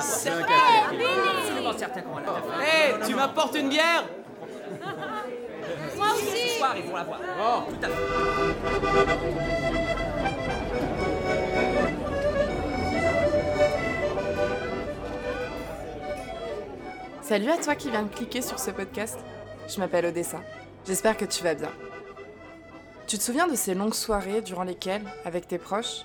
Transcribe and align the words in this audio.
C'est 0.00 0.30
absolument 0.30 1.72
certain 1.76 2.00
qu'on 2.02 2.14
va 2.14 2.20
la 2.20 2.26
faire. 2.26 2.60
Hé, 2.60 3.06
tu 3.06 3.14
m'apportes 3.14 3.56
une 3.56 3.68
bière 3.68 4.04
Moi 5.96 6.06
aussi 6.14 6.48
Ce 6.48 6.58
soir, 6.58 6.74
ils 6.76 6.84
vont 6.84 6.96
la 6.96 7.04
voir. 7.04 7.20
Oh, 7.40 7.62
tout 7.68 7.76
à 7.82 7.88
fait. 7.88 7.94
Salut 17.22 17.50
à 17.50 17.56
toi 17.56 17.74
qui 17.74 17.90
viens 17.90 18.02
de 18.02 18.10
cliquer 18.14 18.42
sur 18.42 18.58
ce 18.58 18.70
podcast. 18.70 19.18
Je 19.66 19.78
m'appelle 19.78 20.04
Odessa. 20.06 20.40
J'espère 20.86 21.16
que 21.16 21.24
tu 21.24 21.42
vas 21.42 21.54
bien. 21.54 21.70
Tu 23.06 23.16
te 23.18 23.22
souviens 23.22 23.46
de 23.46 23.54
ces 23.54 23.74
longues 23.74 23.94
soirées 23.94 24.42
durant 24.42 24.64
lesquelles, 24.64 25.04
avec 25.24 25.48
tes 25.48 25.58
proches, 25.58 26.04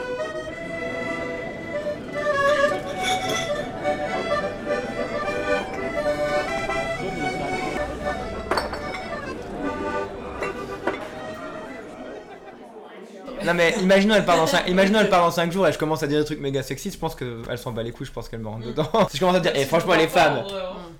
Non 13.45 13.53
mais 13.53 13.73
imaginons 13.81 14.15
elle 14.15 14.25
part 14.25 14.37
dans 14.37 14.47
5 14.47 14.67
imaginons 14.67 14.99
elle 14.99 15.09
part 15.09 15.21
dans 15.21 15.31
5 15.31 15.51
jours 15.51 15.67
et 15.67 15.73
je 15.73 15.77
commence 15.77 16.03
à 16.03 16.07
dire 16.07 16.19
des 16.19 16.25
trucs 16.25 16.39
méga 16.39 16.63
sexistes, 16.63 16.95
je 16.95 16.99
pense 16.99 17.15
qu'elle 17.15 17.57
s'en 17.57 17.71
bat 17.71 17.83
les 17.83 17.91
couilles, 17.91 18.07
je 18.07 18.11
pense 18.11 18.29
qu'elle 18.29 18.39
me 18.39 18.47
rentre 18.47 18.67
dedans. 18.67 18.89
si 19.09 19.17
je 19.17 19.19
commence 19.19 19.37
à 19.37 19.39
dire 19.39 19.53
eh 19.55 19.65
franchement 19.65 19.95
les 19.95 20.07
femmes, 20.07 20.43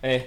eh 0.03 0.23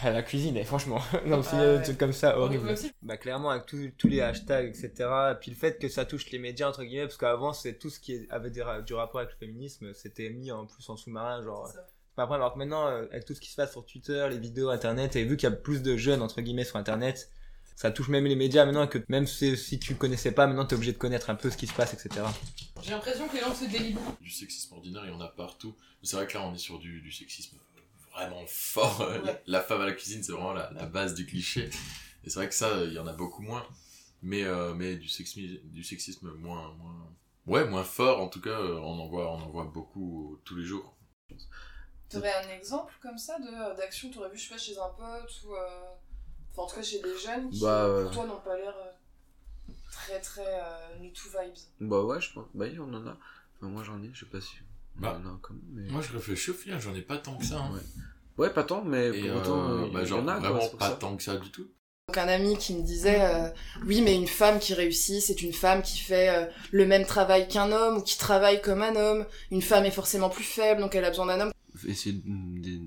à 0.00 0.10
la 0.10 0.22
cuisine, 0.22 0.56
eh, 0.56 0.64
franchement, 0.64 1.00
non 1.26 1.42
c'est 1.42 1.78
des 1.78 1.82
trucs 1.82 1.98
comme 1.98 2.12
ça 2.12 2.38
horrible. 2.38 2.72
Bah 3.02 3.16
clairement 3.16 3.50
avec 3.50 3.66
tous 3.66 3.90
tous 3.98 4.08
les 4.08 4.20
hashtags 4.20 4.68
etc. 4.68 4.90
Et 5.32 5.34
puis 5.40 5.50
le 5.50 5.56
fait 5.56 5.78
que 5.78 5.88
ça 5.88 6.04
touche 6.04 6.30
les 6.30 6.38
médias 6.38 6.68
entre 6.68 6.84
guillemets 6.84 7.06
parce 7.06 7.16
qu'avant 7.16 7.52
c'est 7.52 7.74
tout 7.74 7.90
ce 7.90 7.98
qui 7.98 8.26
avait 8.30 8.50
des 8.50 8.64
du 8.86 8.94
rapport 8.94 9.20
avec 9.20 9.32
le 9.32 9.46
féminisme, 9.46 9.92
c'était 9.94 10.30
mis 10.30 10.52
en 10.52 10.66
plus 10.66 10.88
en 10.88 10.96
sous-marin 10.96 11.42
genre. 11.42 11.68
Bah, 12.16 12.24
après 12.24 12.36
alors 12.36 12.52
que 12.52 12.58
maintenant 12.58 12.88
euh, 12.88 13.06
avec 13.12 13.24
tout 13.24 13.34
ce 13.34 13.40
qui 13.40 13.50
se 13.50 13.56
passe 13.56 13.72
sur 13.72 13.84
Twitter, 13.84 14.26
les 14.30 14.38
vidéos 14.38 14.70
internet 14.70 15.16
et 15.16 15.24
vu 15.24 15.36
qu'il 15.36 15.48
y 15.48 15.52
a 15.52 15.54
plus 15.54 15.82
de 15.82 15.96
jeunes 15.96 16.22
entre 16.22 16.40
guillemets 16.40 16.64
sur 16.64 16.76
internet, 16.76 17.30
ça 17.80 17.92
touche 17.92 18.08
même 18.08 18.24
les 18.26 18.34
médias 18.34 18.64
maintenant 18.64 18.88
que 18.88 18.98
même 19.08 19.26
si, 19.28 19.56
si 19.56 19.78
tu 19.78 19.94
connaissais 19.94 20.32
pas 20.32 20.48
maintenant 20.48 20.66
t'es 20.66 20.74
obligé 20.74 20.92
de 20.92 20.98
connaître 20.98 21.30
un 21.30 21.36
peu 21.36 21.48
ce 21.48 21.56
qui 21.56 21.68
se 21.68 21.72
passe 21.72 21.94
etc. 21.94 22.26
J'ai 22.82 22.90
l'impression 22.90 23.28
que 23.28 23.34
les 23.36 23.40
gens 23.40 23.54
se 23.54 23.66
délibèrent. 23.66 24.16
Du 24.20 24.30
sexisme 24.30 24.74
ordinaire, 24.74 25.02
il 25.04 25.10
y 25.12 25.14
en 25.14 25.20
a 25.20 25.28
partout. 25.28 25.76
C'est 26.02 26.16
vrai 26.16 26.26
que 26.26 26.34
là, 26.34 26.42
on 26.44 26.54
est 26.54 26.58
sur 26.58 26.78
du, 26.80 27.00
du 27.00 27.12
sexisme 27.12 27.56
vraiment 28.12 28.44
fort. 28.48 29.08
La, 29.24 29.40
la 29.46 29.60
femme 29.60 29.80
à 29.80 29.86
la 29.86 29.92
cuisine, 29.92 30.22
c'est 30.24 30.32
vraiment 30.32 30.52
la, 30.52 30.70
la 30.72 30.86
base 30.86 31.14
du 31.14 31.24
cliché. 31.26 31.70
Et 32.24 32.30
c'est 32.30 32.34
vrai 32.40 32.48
que 32.48 32.54
ça, 32.54 32.82
il 32.84 32.92
y 32.92 32.98
en 32.98 33.06
a 33.06 33.12
beaucoup 33.12 33.42
moins. 33.42 33.64
Mais, 34.22 34.42
euh, 34.44 34.74
mais 34.74 34.96
du, 34.96 35.08
sexisme, 35.08 35.58
du 35.64 35.84
sexisme 35.84 36.32
moins, 36.34 36.72
moins. 36.74 37.12
Ouais, 37.46 37.64
moins 37.64 37.84
fort, 37.84 38.20
en 38.20 38.28
tout 38.28 38.40
cas, 38.40 38.58
euh, 38.60 38.78
on 38.78 38.98
en 39.00 39.06
voit, 39.08 39.30
on 39.32 39.40
en 39.40 39.48
voit 39.50 39.64
beaucoup 39.64 40.34
euh, 40.34 40.40
tous 40.44 40.56
les 40.56 40.64
jours. 40.64 40.96
T'aurais 42.08 42.34
un 42.44 42.48
exemple 42.50 42.94
comme 43.02 43.18
ça 43.18 43.38
de 43.38 43.76
d'action 43.76 44.08
que 44.08 44.14
t'aurais 44.14 44.30
vu, 44.30 44.38
je 44.38 44.44
sais 44.48 44.54
pas, 44.54 44.58
chez 44.58 44.78
un 44.78 44.88
pote 44.96 45.42
ou. 45.44 45.54
euh, 45.54 45.68
Enfin, 46.58 46.62
en 46.64 46.66
tout 46.66 46.76
cas, 46.76 46.82
chez 46.82 46.98
des 47.00 47.16
jeunes 47.18 47.50
qui, 47.50 47.60
Bah, 47.60 47.88
ouais. 47.94 48.02
pour 48.04 48.10
toi, 48.12 48.26
n'ont 48.26 48.40
pas 48.40 48.56
l'air 48.56 48.74
euh, 48.76 49.72
très 49.92 50.20
très 50.20 50.44
euh, 50.46 51.00
MeToo 51.00 51.28
vibes. 51.28 51.88
Bah 51.88 52.02
ouais, 52.02 52.20
je 52.20 52.32
pense. 52.32 52.46
Bah 52.54 52.66
oui, 52.70 52.78
on 52.78 52.92
en 52.94 53.06
a. 53.06 53.16
Enfin, 53.56 53.70
moi 53.72 53.82
j'en 53.84 54.02
ai, 54.02 54.10
je 54.12 54.20
sais 54.20 54.26
pas 54.30 54.40
si. 54.40 54.56
on 54.96 55.00
Bah, 55.02 55.20
en 55.24 55.28
a 55.28 55.38
comme. 55.40 55.60
Mais... 55.72 55.88
Moi, 55.90 56.00
je 56.02 56.12
réfléchis 56.12 56.50
au 56.50 56.54
final, 56.54 56.80
j'en 56.80 56.94
ai 56.94 57.02
pas 57.02 57.18
tant 57.18 57.36
que 57.36 57.44
ça. 57.44 57.58
hein. 57.60 57.70
Ouais. 57.72 57.80
Ouais, 58.44 58.50
pas 58.50 58.62
tant, 58.64 58.82
mais 58.84 59.08
Et 59.08 59.28
pour 59.28 59.36
autant, 59.40 59.68
euh, 59.70 59.84
euh, 59.86 59.90
bah, 59.92 60.00
il 60.00 60.04
y 60.04 60.06
genre, 60.06 60.22
en 60.22 60.28
a, 60.28 60.38
vraiment 60.38 60.68
pas 60.78 60.90
ça. 60.90 60.96
tant 60.96 61.16
que 61.16 61.22
ça 61.22 61.36
du 61.36 61.50
tout. 61.50 61.66
Donc, 62.08 62.16
un 62.18 62.28
ami 62.28 62.56
qui 62.56 62.74
me 62.74 62.82
disait 62.82 63.20
euh, 63.20 63.50
Oui, 63.84 64.00
mais 64.00 64.14
une 64.14 64.28
femme 64.28 64.58
qui 64.60 64.72
réussit, 64.74 65.20
c'est 65.20 65.42
une 65.42 65.52
femme 65.52 65.82
qui 65.82 65.98
fait 65.98 66.28
euh, 66.30 66.46
le 66.70 66.86
même 66.86 67.04
travail 67.04 67.48
qu'un 67.48 67.70
homme 67.72 67.98
ou 67.98 68.02
qui 68.02 68.16
travaille 68.16 68.62
comme 68.62 68.80
un 68.82 68.96
homme. 68.96 69.26
Une 69.50 69.60
femme 69.60 69.84
est 69.84 69.90
forcément 69.90 70.30
plus 70.30 70.44
faible, 70.44 70.80
donc 70.80 70.94
elle 70.94 71.04
a 71.04 71.10
besoin 71.10 71.26
d'un 71.26 71.40
homme. 71.40 71.52
Essayer 71.86 72.14
de- 72.14 72.60
de- 72.62 72.80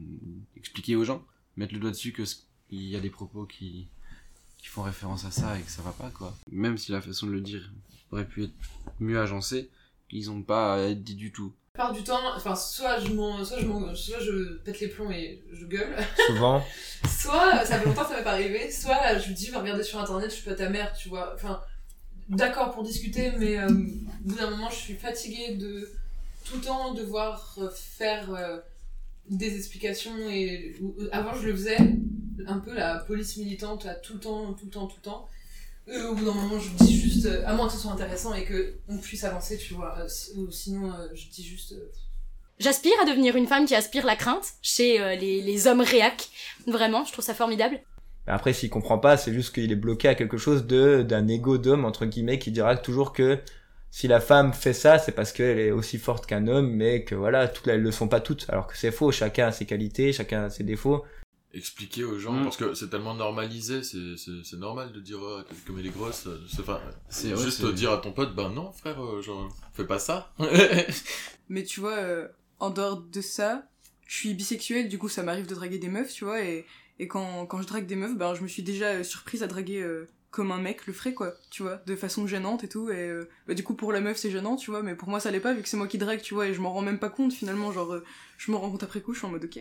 d'expliquer 0.55 0.95
aux 0.95 1.03
gens, 1.03 1.23
mettre 1.55 1.73
le 1.73 1.79
doigt 1.79 1.91
dessus 1.91 2.13
que 2.13 2.25
ce- 2.25 2.37
il 2.71 2.87
y 2.87 2.95
a 2.95 2.99
des 2.99 3.09
propos 3.09 3.45
qui, 3.45 3.87
qui 4.57 4.67
font 4.67 4.83
référence 4.83 5.25
à 5.25 5.31
ça 5.31 5.57
et 5.59 5.61
que 5.61 5.71
ça 5.71 5.81
va 5.81 5.91
pas, 5.91 6.09
quoi. 6.09 6.35
Même 6.51 6.77
si 6.77 6.91
la 6.91 7.01
façon 7.01 7.27
de 7.27 7.31
le 7.31 7.41
dire 7.41 7.71
aurait 8.11 8.27
pu 8.27 8.43
être 8.43 8.53
mieux 8.99 9.19
agencée, 9.19 9.69
ils 10.11 10.29
ont 10.29 10.41
pas 10.41 10.75
à 10.75 10.79
être 10.89 11.03
dit 11.03 11.15
du 11.15 11.31
tout. 11.31 11.53
La 11.75 11.85
plupart 11.85 11.93
du 11.93 12.03
temps, 12.03 12.35
enfin, 12.35 12.55
soit 12.55 12.99
je 12.99 13.13
m'en, 13.13 13.43
soit 13.45 13.59
je 13.59 13.65
m'en, 13.65 13.95
soit 13.95 14.19
je 14.19 14.57
pète 14.57 14.79
les 14.81 14.89
plombs 14.89 15.09
et 15.11 15.41
je 15.53 15.65
gueule, 15.65 15.95
Souvent. 16.27 16.61
soit 17.05 17.65
ça 17.65 17.79
fait 17.79 17.85
longtemps 17.85 18.03
que 18.03 18.09
ça 18.09 18.17
m'est 18.17 18.23
pas 18.23 18.33
arrivé, 18.33 18.69
soit 18.69 19.17
je 19.19 19.27
lui 19.27 19.33
dis, 19.33 19.49
va 19.49 19.61
regarder 19.61 19.83
sur 19.83 19.99
internet, 19.99 20.29
je 20.29 20.35
suis 20.35 20.45
pas 20.45 20.55
ta 20.55 20.69
mère, 20.69 20.93
tu 20.93 21.07
vois. 21.07 21.33
Enfin, 21.33 21.61
d'accord 22.27 22.71
pour 22.71 22.83
discuter, 22.83 23.31
mais 23.37 23.57
euh, 23.57 23.69
au 23.69 24.29
bout 24.29 24.35
d'un 24.35 24.49
moment, 24.49 24.69
je 24.69 24.75
suis 24.75 24.95
fatiguée 24.95 25.55
de 25.55 25.89
tout 26.43 26.57
le 26.57 26.61
temps 26.61 26.93
devoir 26.93 27.55
euh, 27.57 27.69
faire 27.69 28.33
euh, 28.33 28.59
des 29.29 29.55
explications 29.55 30.29
et 30.29 30.75
avant 31.13 31.33
je 31.35 31.47
le 31.47 31.53
faisais 31.53 31.77
un 32.47 32.59
peu 32.59 32.73
la 32.73 32.95
police 32.99 33.37
militante 33.37 33.85
là, 33.85 33.95
tout 33.95 34.13
le 34.13 34.19
temps, 34.19 34.53
tout 34.53 34.65
le 34.65 34.71
temps, 34.71 34.87
tout 34.87 34.97
le 34.97 35.03
temps. 35.03 35.27
Euh, 35.89 36.09
au 36.09 36.15
bout 36.15 36.25
d'un 36.25 36.33
moment, 36.33 36.59
je 36.59 36.69
dis 36.85 36.95
juste, 36.99 37.25
euh, 37.25 37.43
à 37.45 37.53
moins 37.53 37.67
que 37.67 37.73
ce 37.73 37.79
soit 37.79 37.91
intéressant 37.91 38.33
et 38.35 38.45
que 38.45 38.75
on 38.87 38.97
puisse 38.97 39.23
avancer, 39.23 39.57
tu 39.57 39.73
vois. 39.73 39.97
euh, 39.99 40.07
si- 40.07 40.31
ou 40.37 40.51
sinon, 40.51 40.91
euh, 40.93 41.07
je 41.13 41.27
dis 41.29 41.43
juste. 41.43 41.71
euh, 41.73 41.91
J'aspire 42.59 42.93
à 43.01 43.05
devenir 43.05 43.35
une 43.35 43.47
femme 43.47 43.65
qui 43.65 43.73
aspire 43.73 44.05
la 44.05 44.15
crainte 44.15 44.45
chez 44.61 45.01
euh, 45.01 45.15
les, 45.15 45.41
les 45.41 45.67
hommes 45.67 45.81
réac. 45.81 46.29
Vraiment, 46.67 47.03
je 47.05 47.11
trouve 47.11 47.25
ça 47.25 47.33
formidable. 47.33 47.79
Après, 48.27 48.53
s'il 48.53 48.69
comprend 48.69 48.99
pas, 48.99 49.17
c'est 49.17 49.33
juste 49.33 49.53
qu'il 49.55 49.71
est 49.71 49.75
bloqué 49.75 50.07
à 50.07 50.13
quelque 50.15 50.37
chose 50.37 50.67
de 50.67 51.01
d'un 51.01 51.27
ego 51.27 51.57
d'homme 51.57 51.85
entre 51.85 52.05
guillemets 52.05 52.37
qui 52.37 52.51
dira 52.51 52.77
toujours 52.77 53.13
que 53.13 53.39
si 53.89 54.07
la 54.07 54.19
femme 54.21 54.53
fait 54.53 54.73
ça, 54.73 54.99
c'est 54.99 55.11
parce 55.11 55.31
qu'elle 55.33 55.57
est 55.59 55.71
aussi 55.71 55.97
forte 55.97 56.27
qu'un 56.27 56.47
homme, 56.47 56.69
mais 56.71 57.03
que 57.03 57.15
voilà, 57.15 57.47
toutes 57.47 57.67
elles 57.67 57.81
le 57.81 57.91
sont 57.91 58.07
pas 58.07 58.21
toutes. 58.21 58.45
Alors 58.49 58.67
que 58.67 58.77
c'est 58.77 58.91
faux. 58.91 59.11
Chacun 59.11 59.47
a 59.47 59.51
ses 59.51 59.65
qualités, 59.65 60.13
chacun 60.13 60.43
a 60.45 60.49
ses 60.51 60.63
défauts. 60.63 61.03
Expliquer 61.53 62.05
aux 62.05 62.17
gens, 62.17 62.31
Mm. 62.33 62.43
parce 62.43 62.55
que 62.57 62.73
c'est 62.73 62.89
tellement 62.89 63.13
normalisé, 63.13 63.83
c'est 63.83 64.15
c'est- 64.15 64.55
normal 64.57 64.93
de 64.93 65.01
dire, 65.01 65.19
oh, 65.21 65.41
comme 65.67 65.79
elle 65.79 65.85
est 65.87 65.89
grosse. 65.89 66.27
c'est- 66.47 66.61
Enfin, 66.61 66.79
C'est- 67.09 67.35
juste 67.35 67.65
dire 67.73 67.91
à 67.91 67.97
ton 67.97 68.13
pote, 68.13 68.33
bah 68.35 68.49
non, 68.49 68.71
frère, 68.71 69.03
euh, 69.03 69.21
genre, 69.21 69.53
fais 69.73 69.85
pas 69.85 69.99
ça. 69.99 70.33
Mais 71.49 71.63
tu 71.63 71.79
vois, 71.81 71.97
euh, 71.97 72.27
en 72.59 72.69
dehors 72.69 73.01
de 73.01 73.21
ça, 73.21 73.67
je 74.07 74.15
suis 74.17 74.33
bisexuelle, 74.33 74.87
du 74.89 74.97
coup 74.97 75.09
ça 75.09 75.23
m'arrive 75.23 75.47
de 75.47 75.55
draguer 75.55 75.77
des 75.77 75.89
meufs, 75.89 76.13
tu 76.13 76.23
vois, 76.25 76.41
et, 76.41 76.65
et 76.99 77.07
quand, 77.07 77.45
quand 77.45 77.61
je 77.61 77.67
drague 77.67 77.85
des 77.85 77.95
meufs, 77.95 78.15
ben 78.17 78.33
je 78.35 78.41
me 78.41 78.47
suis 78.47 78.63
déjà 78.63 78.87
euh, 78.87 79.03
surprise 79.03 79.43
à 79.43 79.47
draguer 79.47 79.81
euh, 79.81 80.07
comme 80.31 80.51
un 80.53 80.57
mec 80.59 80.87
le 80.87 80.93
ferait, 80.93 81.13
quoi, 81.13 81.33
tu 81.49 81.63
vois, 81.63 81.81
de 81.87 81.95
façon 81.97 82.27
gênante 82.27 82.63
et 82.63 82.69
tout, 82.69 82.89
et 82.89 82.95
euh, 83.09 83.27
bah, 83.47 83.53
du 83.53 83.63
coup 83.63 83.73
pour 83.73 83.91
la 83.91 83.99
meuf 83.99 84.15
c'est 84.17 84.31
gênant, 84.31 84.55
tu 84.55 84.71
vois, 84.71 84.81
mais 84.83 84.95
pour 84.95 85.09
moi 85.09 85.19
ça 85.19 85.31
l'est 85.31 85.39
pas, 85.41 85.53
vu 85.53 85.61
que 85.61 85.67
c'est 85.69 85.75
moi 85.77 85.87
qui 85.87 85.97
drague, 85.97 86.21
tu 86.21 86.33
vois, 86.33 86.47
et 86.47 86.53
je 86.53 86.61
m'en 86.61 86.71
rends 86.71 86.81
même 86.81 86.99
pas 86.99 87.09
compte 87.09 87.33
finalement, 87.33 87.71
genre, 87.73 87.97
je 88.37 88.51
me 88.51 88.55
rends 88.57 88.69
compte 88.71 88.83
après 88.83 89.01
coup, 89.01 89.13
je 89.13 89.19
suis 89.19 89.27
en 89.27 89.31
mode 89.31 89.43
ok. 89.43 89.59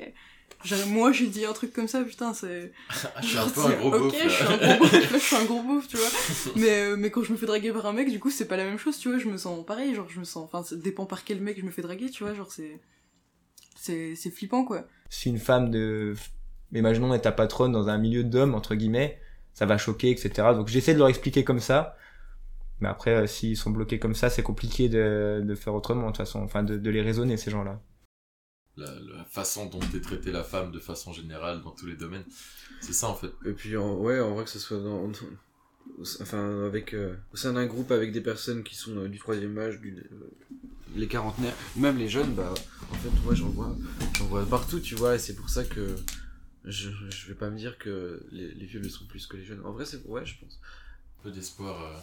Moi 0.89 1.13
j'ai 1.13 1.27
dit 1.29 1.45
un 1.45 1.53
truc 1.53 1.73
comme 1.73 1.89
ça, 1.89 2.03
putain, 2.03 2.35
c'est. 2.35 2.73
je 3.23 3.27
suis 3.27 3.39
un 3.39 3.49
peu 3.49 3.61
un 3.61 3.71
gros 3.77 3.95
Ok, 3.95 3.99
beauf, 3.99 4.15
je 4.23 4.29
suis 4.29 4.45
un 4.45 4.57
gros 4.57 4.79
beauf, 4.79 4.93
là, 4.93 5.19
je 5.19 5.25
suis 5.25 5.37
un 5.37 5.45
gros 5.45 5.63
beauf, 5.63 5.89
tu 5.89 5.97
vois. 5.97 6.09
mais, 6.57 6.81
euh, 6.81 6.97
mais 6.97 7.11
quand 7.11 7.23
je 7.23 7.33
me 7.33 7.39
fais 7.39 7.47
draguer 7.47 7.73
par 7.73 7.87
un 7.87 7.93
mec, 7.93 8.11
du 8.11 8.21
coup, 8.21 8.31
c'est 8.31 8.47
pas 8.47 8.57
la 8.57 8.65
même 8.65 8.79
chose, 8.79 8.99
tu 8.99 9.09
vois. 9.09 9.19
Je 9.19 9.29
me 9.29 9.39
sens 9.39 9.65
pareil, 9.65 9.95
genre, 9.95 10.09
je 10.09 10.19
me 10.19 10.25
sens. 10.25 10.45
Enfin, 10.45 10.63
ça 10.63 10.77
dépend 10.77 11.07
par 11.07 11.25
quel 11.25 11.41
mec 11.41 11.59
je 11.59 11.65
me 11.65 11.71
fais 11.71 11.83
draguer, 11.83 12.11
tu 12.11 12.25
vois. 12.25 12.35
Genre, 12.35 12.51
c'est. 12.51 12.81
C'est 13.77 14.15
c'est 14.15 14.31
flippant, 14.31 14.65
quoi. 14.65 14.87
Si 15.09 15.31
une 15.31 15.39
femme 15.39 15.71
de, 15.71 16.15
imaginons 16.73 17.15
est 17.15 17.21
ta 17.21 17.33
patronne 17.33 17.73
dans 17.73 17.89
un 17.89 17.97
milieu 17.99 18.25
d'hommes 18.25 18.55
entre 18.55 18.75
guillemets, 18.75 19.19
ça 19.55 19.67
va 19.67 19.79
choquer, 19.79 20.11
etc. 20.11 20.49
Donc 20.55 20.69
j'essaie 20.69 20.93
de 20.93 20.99
leur 20.99 21.09
expliquer 21.09 21.45
comme 21.45 21.61
ça. 21.61 21.97
Mais 22.81 22.89
après, 22.89 23.11
euh, 23.15 23.27
s'ils 23.27 23.57
sont 23.57 23.71
bloqués 23.71 23.99
comme 23.99 24.15
ça, 24.15 24.31
c'est 24.31 24.43
compliqué 24.43 24.89
de, 24.89 25.43
de 25.45 25.55
faire 25.55 25.75
autrement, 25.75 26.03
de 26.03 26.07
toute 26.09 26.19
façon. 26.19 26.43
Enfin, 26.43 26.63
de, 26.63 26.77
de 26.77 26.91
les 26.91 27.03
raisonner, 27.03 27.37
ces 27.37 27.51
gens-là. 27.51 27.81
La, 28.77 28.87
la 29.17 29.25
façon 29.25 29.67
dont 29.67 29.81
est 29.95 30.01
traitée 30.01 30.33
la 30.33 30.45
femme 30.45 30.73
de 30.73 30.79
façon 30.81 31.13
générale 31.13 31.63
dans 31.63 31.73
tous 31.73 31.87
les 31.87 31.97
domaines. 31.97 32.25
C'est 32.81 32.93
ça 32.93 33.09
en 33.09 33.15
fait. 33.15 33.31
Et 33.45 33.53
puis, 33.53 33.77
en, 33.77 33.95
ouais, 33.97 34.21
en 34.21 34.35
vrai, 34.35 34.45
que 34.45 34.51
ce 34.51 34.59
soit 34.59 34.79
dans. 34.79 35.09
dans- 35.09 35.17
enfin, 36.21 36.65
avec. 36.67 36.95
euh, 36.95 37.15
au 37.33 37.37
sein 37.37 37.53
d'un 37.53 37.67
groupe 37.67 37.91
avec 37.91 38.13
des 38.13 38.21
personnes 38.21 38.63
qui 38.63 38.75
sont 38.75 38.97
euh, 38.97 39.09
du 39.09 39.19
troisième 39.19 39.59
âge, 39.59 39.81
du, 39.81 39.97
euh, 39.97 40.31
les 40.97 41.07
quarantenaires, 41.09 41.55
ou 41.77 41.81
même 41.81 41.99
les 41.99 42.09
jeunes, 42.09 42.35
bah, 42.35 42.53
en 42.91 42.95
fait, 42.97 43.11
moi, 43.25 43.35
j'en 43.35 43.49
vois, 43.49 43.77
j'en 44.19 44.27
vois 44.27 44.45
partout, 44.47 44.81
tu 44.81 44.95
vois, 44.95 45.17
et 45.17 45.19
c'est 45.19 45.35
pour 45.35 45.49
ça 45.51 45.65
que. 45.65 45.97
Je, 46.67 46.91
je 47.09 47.27
vais 47.29 47.35
pas 47.35 47.49
me 47.49 47.57
dire 47.57 47.79
que 47.79 48.23
les, 48.31 48.49
les 48.53 48.67
vieux 48.67 48.81
le 48.81 48.91
sont 48.91 49.07
plus 49.07 49.27
que 49.27 49.37
les 49.39 49.45
jeunes. 49.45 49.63
En 49.65 49.73
vrai, 49.73 49.87
c'est. 49.87 50.05
Ouais, 50.07 50.27
je 50.27 50.35
pense. 50.39 50.61
Un 51.21 51.23
peu 51.23 51.31
d'espoir 51.31 51.83
euh, 51.83 51.99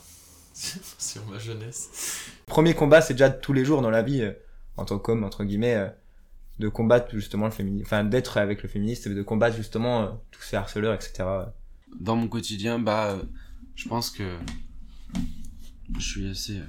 sur 0.97 1.23
ma 1.27 1.37
jeunesse. 1.37 2.25
Premier 2.47 2.73
combat, 2.73 3.01
c'est 3.01 3.13
déjà 3.13 3.29
tous 3.29 3.53
les 3.53 3.63
jours 3.65 3.83
dans 3.83 3.91
la 3.91 4.01
vie, 4.01 4.21
euh, 4.23 4.33
en 4.75 4.85
tant 4.85 4.97
qu'homme, 4.97 5.23
entre 5.23 5.43
guillemets, 5.43 5.75
euh, 5.75 5.89
de 6.59 6.69
combattre 6.69 7.09
justement 7.13 7.45
le 7.45 7.51
féminisme, 7.51 7.85
enfin, 7.85 8.03
d'être 8.03 8.37
avec 8.37 8.63
le 8.63 8.69
féministe 8.69 9.07
et 9.07 9.13
de 9.13 9.21
combattre 9.21 9.55
justement 9.55 10.01
euh, 10.01 10.07
tous 10.31 10.41
ces 10.41 10.55
harceleurs, 10.55 10.93
etc. 10.93 11.23
dans 11.99 12.15
mon 12.15 12.27
quotidien, 12.27 12.79
bah, 12.79 13.11
euh, 13.11 13.23
Je 13.75 13.87
pense 13.87 14.09
que 14.09 14.37
je 15.97 16.03
suis 16.03 16.29
assez 16.29 16.57
euh, 16.57 16.65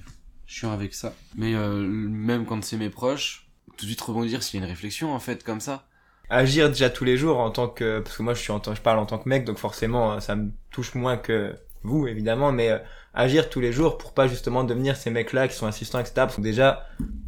chiant 0.46 0.72
avec 0.72 0.94
ça. 0.94 1.14
Mais 1.36 1.54
euh, 1.54 1.86
même 1.86 2.44
quand 2.44 2.62
c'est 2.62 2.76
mes 2.76 2.90
proches, 2.90 3.48
tout 3.76 3.84
de 3.84 3.90
suite 3.90 4.00
rebondir 4.00 4.42
s'il 4.42 4.60
y 4.60 4.62
a 4.62 4.66
une 4.66 4.70
réflexion 4.70 5.14
en 5.14 5.20
fait 5.20 5.42
comme 5.42 5.60
ça. 5.60 5.86
Agir 6.30 6.68
déjà 6.68 6.90
tous 6.90 7.04
les 7.04 7.16
jours 7.16 7.38
en 7.38 7.50
tant 7.50 7.68
que 7.68 8.00
parce 8.00 8.18
que 8.18 8.22
moi 8.22 8.34
je 8.34 8.40
suis 8.40 8.52
en 8.52 8.60
tant, 8.60 8.74
je 8.74 8.82
parle 8.82 8.98
en 8.98 9.06
tant 9.06 9.18
que 9.18 9.28
mec 9.28 9.46
donc 9.46 9.56
forcément 9.56 10.20
ça 10.20 10.36
me 10.36 10.50
touche 10.70 10.94
moins 10.94 11.16
que 11.16 11.54
vous 11.88 12.06
évidemment 12.06 12.52
mais 12.52 12.70
euh, 12.70 12.78
agir 13.14 13.50
tous 13.50 13.60
les 13.60 13.72
jours 13.72 13.98
pour 13.98 14.12
pas 14.12 14.28
justement 14.28 14.64
devenir 14.64 14.96
ces 14.96 15.10
mecs 15.10 15.32
là 15.32 15.48
qui 15.48 15.54
sont 15.54 15.66
assistants 15.66 15.98
etc. 15.98 16.14
Parce 16.16 16.36
que 16.36 16.40
déjà 16.40 16.86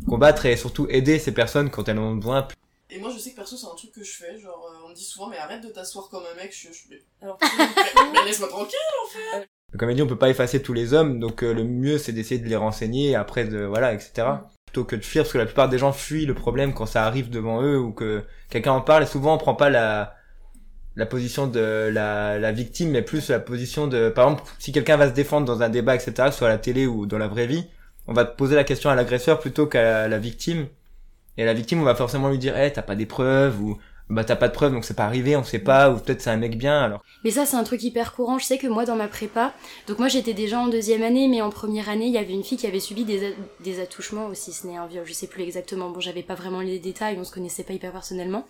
combattre 0.08 0.46
et 0.46 0.56
surtout 0.56 0.86
aider 0.88 1.18
ces 1.18 1.32
personnes 1.32 1.70
quand 1.70 1.88
elles 1.88 1.98
en 1.98 2.02
ont 2.02 2.16
besoin 2.16 2.46
Et 2.90 2.98
moi, 2.98 3.10
je 3.14 3.18
sais 3.18 3.30
que 3.30 3.36
perso, 3.36 3.56
c'est 3.56 3.66
un 3.66 3.76
truc 3.76 3.92
que 3.92 4.04
je 4.04 4.12
fais. 4.12 4.38
Genre, 4.38 4.68
euh, 4.70 4.86
on 4.86 4.90
me 4.90 4.94
dit 4.94 5.04
souvent, 5.04 5.28
mais 5.28 5.36
arrête 5.36 5.62
de 5.62 5.68
t'asseoir 5.68 6.08
comme 6.08 6.22
un 6.32 6.34
mec. 6.36 6.52
Je, 6.52 6.72
je, 6.72 6.82
mais, 6.90 7.02
Alors, 7.22 7.38
mais, 8.12 8.24
laisse-moi 8.24 8.48
tranquille. 8.48 8.78
Comme 9.78 9.88
elle 9.88 9.96
dit, 9.96 10.02
on 10.02 10.06
peut 10.06 10.18
pas 10.18 10.30
effacer 10.30 10.60
tous 10.62 10.72
les 10.72 10.94
hommes, 10.94 11.20
donc 11.20 11.44
euh, 11.44 11.52
le 11.52 11.62
mieux 11.62 11.96
c'est 11.96 12.12
d'essayer 12.12 12.40
de 12.40 12.48
les 12.48 12.56
renseigner, 12.56 13.10
et 13.10 13.14
après 13.14 13.44
de 13.44 13.60
voilà, 13.64 13.92
etc. 13.94 14.26
Plutôt 14.66 14.84
que 14.84 14.96
de 14.96 15.04
fuir, 15.04 15.22
parce 15.22 15.32
que 15.32 15.38
la 15.38 15.46
plupart 15.46 15.68
des 15.68 15.78
gens 15.78 15.92
fuient 15.92 16.26
le 16.26 16.34
problème 16.34 16.74
quand 16.74 16.86
ça 16.86 17.04
arrive 17.04 17.30
devant 17.30 17.62
eux 17.62 17.78
ou 17.78 17.92
que 17.92 18.24
quelqu'un 18.50 18.72
en 18.72 18.80
parle. 18.80 19.04
Et 19.04 19.06
souvent, 19.06 19.34
on 19.34 19.38
prend 19.38 19.54
pas 19.54 19.70
la 19.70 20.14
la 21.00 21.06
position 21.06 21.46
de 21.46 21.90
la, 21.90 22.38
la 22.38 22.52
victime, 22.52 22.90
mais 22.90 23.00
plus 23.00 23.30
la 23.30 23.40
position 23.40 23.86
de, 23.86 24.10
par 24.10 24.26
exemple, 24.26 24.44
si 24.58 24.70
quelqu'un 24.70 24.98
va 24.98 25.08
se 25.08 25.14
défendre 25.14 25.46
dans 25.46 25.62
un 25.62 25.70
débat, 25.70 25.94
etc., 25.94 26.28
soit 26.30 26.48
à 26.48 26.50
la 26.50 26.58
télé 26.58 26.86
ou 26.86 27.06
dans 27.06 27.16
la 27.16 27.26
vraie 27.26 27.46
vie, 27.46 27.64
on 28.06 28.12
va 28.12 28.26
poser 28.26 28.54
la 28.54 28.64
question 28.64 28.90
à 28.90 28.94
l'agresseur 28.94 29.40
plutôt 29.40 29.66
qu'à 29.66 30.08
la, 30.08 30.18
victime. 30.18 30.66
Et 31.38 31.46
la 31.46 31.54
victime, 31.54 31.80
on 31.80 31.84
va 31.84 31.94
forcément 31.94 32.28
lui 32.28 32.36
dire, 32.36 32.54
eh, 32.58 32.70
t'as 32.70 32.82
pas 32.82 32.96
des 32.96 33.06
preuves 33.06 33.62
ou 33.62 33.78
bah 34.10 34.24
t'as 34.24 34.36
pas 34.36 34.48
de 34.48 34.52
preuves 34.52 34.72
donc 34.72 34.84
c'est 34.84 34.94
pas 34.94 35.04
arrivé, 35.04 35.36
on 35.36 35.44
sait 35.44 35.60
pas, 35.60 35.90
ou 35.90 35.98
peut-être 35.98 36.20
c'est 36.20 36.30
un 36.30 36.36
mec 36.36 36.58
bien 36.58 36.82
alors. 36.82 37.02
Mais 37.24 37.30
ça, 37.30 37.46
c'est 37.46 37.56
un 37.56 37.64
truc 37.64 37.82
hyper 37.82 38.12
courant. 38.12 38.38
Je 38.38 38.44
sais 38.44 38.58
que 38.58 38.66
moi, 38.66 38.84
dans 38.84 38.96
ma 38.96 39.08
prépa, 39.08 39.52
donc 39.86 39.98
moi 39.98 40.08
j'étais 40.08 40.34
déjà 40.34 40.58
en 40.58 40.68
deuxième 40.68 41.02
année, 41.02 41.28
mais 41.28 41.40
en 41.40 41.50
première 41.50 41.88
année, 41.88 42.06
il 42.06 42.12
y 42.12 42.18
avait 42.18 42.32
une 42.32 42.42
fille 42.42 42.58
qui 42.58 42.66
avait 42.66 42.80
subi 42.80 43.04
des, 43.04 43.34
des 43.60 43.80
attouchements 43.80 44.26
aussi, 44.26 44.52
ce 44.52 44.66
n'est 44.66 44.76
un 44.76 44.86
viol, 44.86 45.04
je 45.06 45.12
sais 45.12 45.28
plus 45.28 45.42
exactement. 45.42 45.90
Bon, 45.90 46.00
j'avais 46.00 46.22
pas 46.22 46.34
vraiment 46.34 46.60
les 46.60 46.78
détails, 46.78 47.16
on 47.18 47.24
se 47.24 47.32
connaissait 47.32 47.64
pas 47.64 47.72
hyper 47.72 47.92
personnellement. 47.92 48.46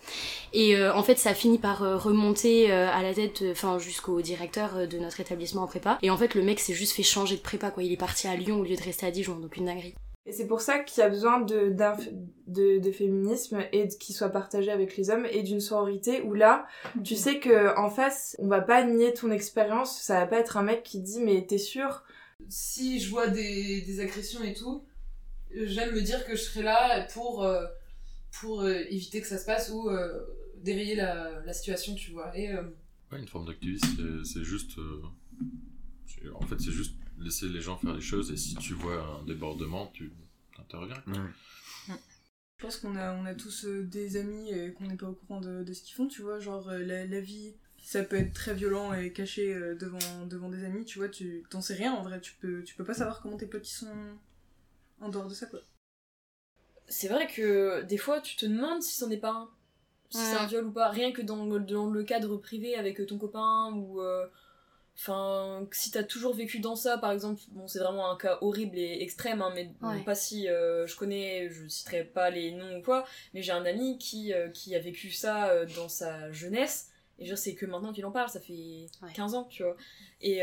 Et 0.53 0.75
euh, 0.75 0.93
en 0.95 1.03
fait, 1.03 1.17
ça 1.17 1.29
a 1.29 1.33
fini 1.33 1.59
par 1.59 1.83
euh, 1.83 1.97
remonter 1.97 2.71
euh, 2.71 2.89
à 2.91 3.03
la 3.03 3.13
tête, 3.13 3.43
enfin 3.51 3.77
jusqu'au 3.77 4.21
directeur 4.21 4.87
de 4.87 4.97
notre 4.97 5.19
établissement 5.19 5.63
en 5.63 5.67
prépa. 5.67 5.99
Et 6.01 6.09
en 6.09 6.17
fait, 6.17 6.35
le 6.35 6.41
mec 6.41 6.59
s'est 6.59 6.73
juste 6.73 6.95
fait 6.95 7.03
changer 7.03 7.35
de 7.35 7.41
prépa, 7.41 7.71
quoi. 7.71 7.83
Il 7.83 7.91
est 7.91 7.97
parti 7.97 8.27
à 8.27 8.35
Lyon 8.35 8.59
au 8.59 8.63
lieu 8.63 8.75
de 8.75 8.83
rester 8.83 9.05
à 9.05 9.11
Dijon, 9.11 9.35
donc 9.35 9.57
une 9.57 9.65
dinguerie. 9.65 9.95
Et 10.27 10.31
c'est 10.33 10.45
pour 10.45 10.61
ça 10.61 10.79
qu'il 10.79 11.01
y 11.01 11.03
a 11.03 11.09
besoin 11.09 11.41
de, 11.41 11.69
d'un- 11.69 11.97
de, 12.47 12.77
de 12.79 12.91
féminisme 12.91 13.59
et 13.71 13.87
qu'il 13.87 14.13
soit 14.15 14.29
partagé 14.29 14.69
avec 14.71 14.95
les 14.95 15.09
hommes 15.09 15.25
et 15.25 15.41
d'une 15.41 15.59
sororité 15.61 16.21
où 16.21 16.33
là, 16.35 16.67
tu 17.03 17.15
sais 17.15 17.39
que 17.39 17.75
en 17.77 17.89
face, 17.89 18.35
on 18.39 18.47
va 18.47 18.61
pas 18.61 18.83
nier 18.83 19.13
ton 19.13 19.31
expérience, 19.31 19.99
ça 19.99 20.19
va 20.19 20.27
pas 20.27 20.37
être 20.39 20.57
un 20.57 20.63
mec 20.63 20.83
qui 20.83 20.99
dit 21.01 21.21
mais 21.21 21.45
t'es 21.47 21.57
sûr? 21.57 22.03
Si 22.49 22.99
je 22.99 23.09
vois 23.09 23.27
des, 23.27 23.81
des 23.81 23.99
agressions 23.99 24.43
et 24.43 24.53
tout, 24.53 24.83
j'aime 25.53 25.95
me 25.95 26.01
dire 26.01 26.23
que 26.25 26.35
je 26.35 26.41
serai 26.43 26.61
là 26.63 27.07
pour, 27.13 27.43
euh, 27.43 27.65
pour 28.39 28.61
euh, 28.61 28.75
éviter 28.89 29.21
que 29.21 29.27
ça 29.27 29.39
se 29.39 29.45
passe 29.45 29.71
ou 29.71 29.89
euh, 29.89 30.23
dérayer 30.57 30.95
la, 30.95 31.39
la 31.43 31.53
situation, 31.53 31.95
tu 31.95 32.11
vois. 32.11 32.31
Et 32.37 32.51
euh, 32.53 32.61
Ouais, 33.11 33.19
une 33.19 33.27
forme 33.27 33.47
d'activisme, 33.47 34.23
c'est- 34.23 34.43
juste. 34.43 34.77
euh, 34.77 35.01
en 36.35 36.45
fait, 36.45 36.59
c'est 36.59 36.71
juste 36.71 36.95
laisser 37.23 37.47
les 37.47 37.61
gens 37.61 37.77
faire 37.77 37.93
les 37.93 38.01
choses 38.01 38.31
et 38.31 38.37
si 38.37 38.55
tu 38.55 38.73
vois 38.73 39.01
un 39.21 39.23
débordement, 39.25 39.87
tu 39.93 40.11
interviens. 40.59 41.01
quoi. 41.05 41.13
Je 41.87 42.65
pense 42.67 42.77
qu'on 42.77 42.95
a, 42.95 43.13
on 43.15 43.25
a 43.25 43.33
tous 43.33 43.65
euh, 43.65 43.83
des 43.83 44.17
amis 44.17 44.51
et 44.51 44.71
qu'on 44.73 44.85
n'est 44.85 44.95
pas 44.97 45.07
au 45.09 45.13
courant 45.13 45.41
de, 45.41 45.63
de 45.63 45.73
ce 45.73 45.81
qu'ils 45.81 45.95
font, 45.95 46.07
tu 46.07 46.21
vois. 46.21 46.39
Genre, 46.39 46.69
euh, 46.69 46.77
la, 46.85 47.07
la 47.07 47.19
vie, 47.19 47.55
ça 47.81 48.03
peut 48.03 48.17
être 48.17 48.33
très 48.33 48.53
violent 48.53 48.93
et 48.93 49.11
caché 49.11 49.51
euh, 49.53 49.73
devant, 49.75 50.25
devant 50.27 50.47
des 50.49 50.63
amis, 50.63 50.85
tu 50.85 50.99
vois. 50.99 51.09
Tu 51.09 51.43
t'en 51.49 51.59
sais 51.61 51.73
rien 51.73 51.91
en 51.93 52.03
vrai, 52.03 52.21
tu 52.21 52.33
peux, 52.39 52.61
tu 52.63 52.75
peux 52.75 52.83
pas 52.83 52.93
savoir 52.93 53.21
comment 53.21 53.37
tes 53.37 53.47
potes 53.47 53.67
ils 53.67 53.73
sont 53.73 53.87
en 54.99 55.09
dehors 55.09 55.27
de 55.27 55.33
ça, 55.33 55.47
quoi. 55.47 55.59
c'est 56.87 57.07
vrai 57.07 57.25
que 57.27 57.81
des 57.83 57.97
fois 57.97 58.21
tu 58.21 58.35
te 58.35 58.45
demandes 58.45 58.83
si 58.83 58.95
c'en 58.95 59.09
est 59.09 59.17
pas 59.17 59.31
un. 59.31 59.49
Si 60.11 60.17
Ouais. 60.17 60.23
c'est 60.25 60.35
un 60.37 60.45
viol 60.45 60.65
ou 60.65 60.71
pas. 60.71 60.89
Rien 60.89 61.11
que 61.13 61.21
dans, 61.23 61.45
le- 61.45 61.61
dans 61.61 61.89
le 61.89 62.03
cadre 62.03 62.37
privé 62.37 62.75
avec 62.75 63.03
ton 63.07 63.17
copain 63.17 63.71
ou. 63.73 64.01
euh, 64.01 64.27
Enfin, 64.97 65.67
si 65.71 65.89
t'as 65.89 66.03
toujours 66.03 66.35
vécu 66.35 66.59
dans 66.59 66.75
ça, 66.75 66.97
par 66.97 67.11
exemple, 67.11 67.41
bon, 67.49 67.67
c'est 67.67 67.79
vraiment 67.79 68.11
un 68.11 68.17
cas 68.17 68.37
horrible 68.41 68.77
et 68.77 69.01
extrême, 69.01 69.41
hein, 69.41 69.51
mais 69.55 69.71
Ouais. 69.81 70.03
pas 70.03 70.13
si 70.15 70.47
euh, 70.47 70.85
je 70.85 70.95
connais, 70.95 71.49
je 71.49 71.67
citerai 71.67 72.03
pas 72.03 72.29
les 72.29 72.51
noms 72.51 72.77
ou 72.77 72.81
quoi, 72.83 73.05
mais 73.33 73.41
j'ai 73.41 73.51
un 73.51 73.65
ami 73.65 73.97
qui, 73.97 74.31
euh, 74.33 74.49
qui 74.49 74.75
a 74.75 74.79
vécu 74.79 75.09
ça 75.11 75.49
euh, 75.49 75.65
dans 75.75 75.89
sa 75.89 76.31
jeunesse, 76.31 76.89
et 77.17 77.25
je 77.25 77.33
sais 77.33 77.55
que 77.55 77.65
maintenant 77.65 77.93
qu'il 77.93 78.05
en 78.05 78.11
parle, 78.11 78.29
ça 78.29 78.39
fait 78.39 78.87
Ouais. 79.01 79.13
15 79.15 79.33
ans, 79.33 79.45
tu 79.45 79.63
vois. 79.63 79.75
Et, 80.21 80.37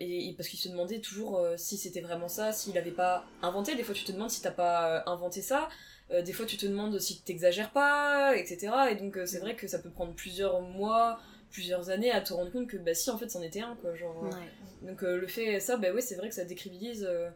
et, 0.00 0.28
et 0.28 0.32
parce 0.36 0.48
qu'il 0.48 0.58
se 0.58 0.68
demandait 0.68 1.00
toujours 1.00 1.40
si 1.56 1.76
c'était 1.76 2.00
vraiment 2.00 2.28
ça, 2.28 2.52
s'il 2.52 2.76
avait 2.78 2.90
pas 2.92 3.24
inventé. 3.42 3.74
Des 3.76 3.82
fois, 3.84 3.94
tu 3.94 4.04
te 4.04 4.12
demandes 4.12 4.30
si 4.30 4.40
t'as 4.40 4.50
pas 4.52 5.02
inventé 5.06 5.42
ça. 5.42 5.68
Des 6.10 6.32
fois, 6.32 6.46
tu 6.46 6.56
te 6.56 6.66
demandes 6.66 6.96
si 7.00 7.20
t'exagères 7.22 7.72
pas, 7.72 8.36
etc. 8.36 8.72
Et 8.92 8.94
donc, 8.94 9.18
c'est 9.26 9.40
vrai 9.40 9.56
que 9.56 9.66
ça 9.66 9.80
peut 9.80 9.90
prendre 9.90 10.14
plusieurs 10.14 10.60
mois, 10.60 11.18
plusieurs 11.50 11.90
années 11.90 12.10
à 12.10 12.20
te 12.20 12.32
rendre 12.32 12.50
compte 12.52 12.66
que, 12.68 12.76
bah 12.76 12.94
si, 12.94 13.10
en 13.10 13.18
fait, 13.18 13.28
c'en 13.30 13.42
était 13.42 13.60
un, 13.60 13.76
quoi. 13.76 13.94
Genre, 13.94 14.24
euh, 14.24 14.28
Ouais. 14.30 14.50
Donc, 14.82 15.02
euh, 15.02 15.16
le 15.18 15.26
fait, 15.26 15.58
ça, 15.60 15.76
bah 15.76 15.88
oui, 15.94 16.02
c'est 16.02 16.16
vrai 16.16 16.28
que 16.28 16.34
ça 16.34 16.44
décribilise. 16.44 17.04
euh, 17.04 17.28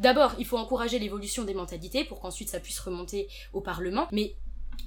D'abord, 0.00 0.34
il 0.38 0.44
faut 0.46 0.58
encourager 0.58 0.98
l'évolution 0.98 1.44
des 1.44 1.54
mentalités 1.54 2.04
pour 2.04 2.20
qu'ensuite 2.20 2.48
ça 2.48 2.58
puisse 2.60 2.80
remonter 2.80 3.28
au 3.52 3.60
Parlement. 3.60 4.08
Mais 4.10 4.34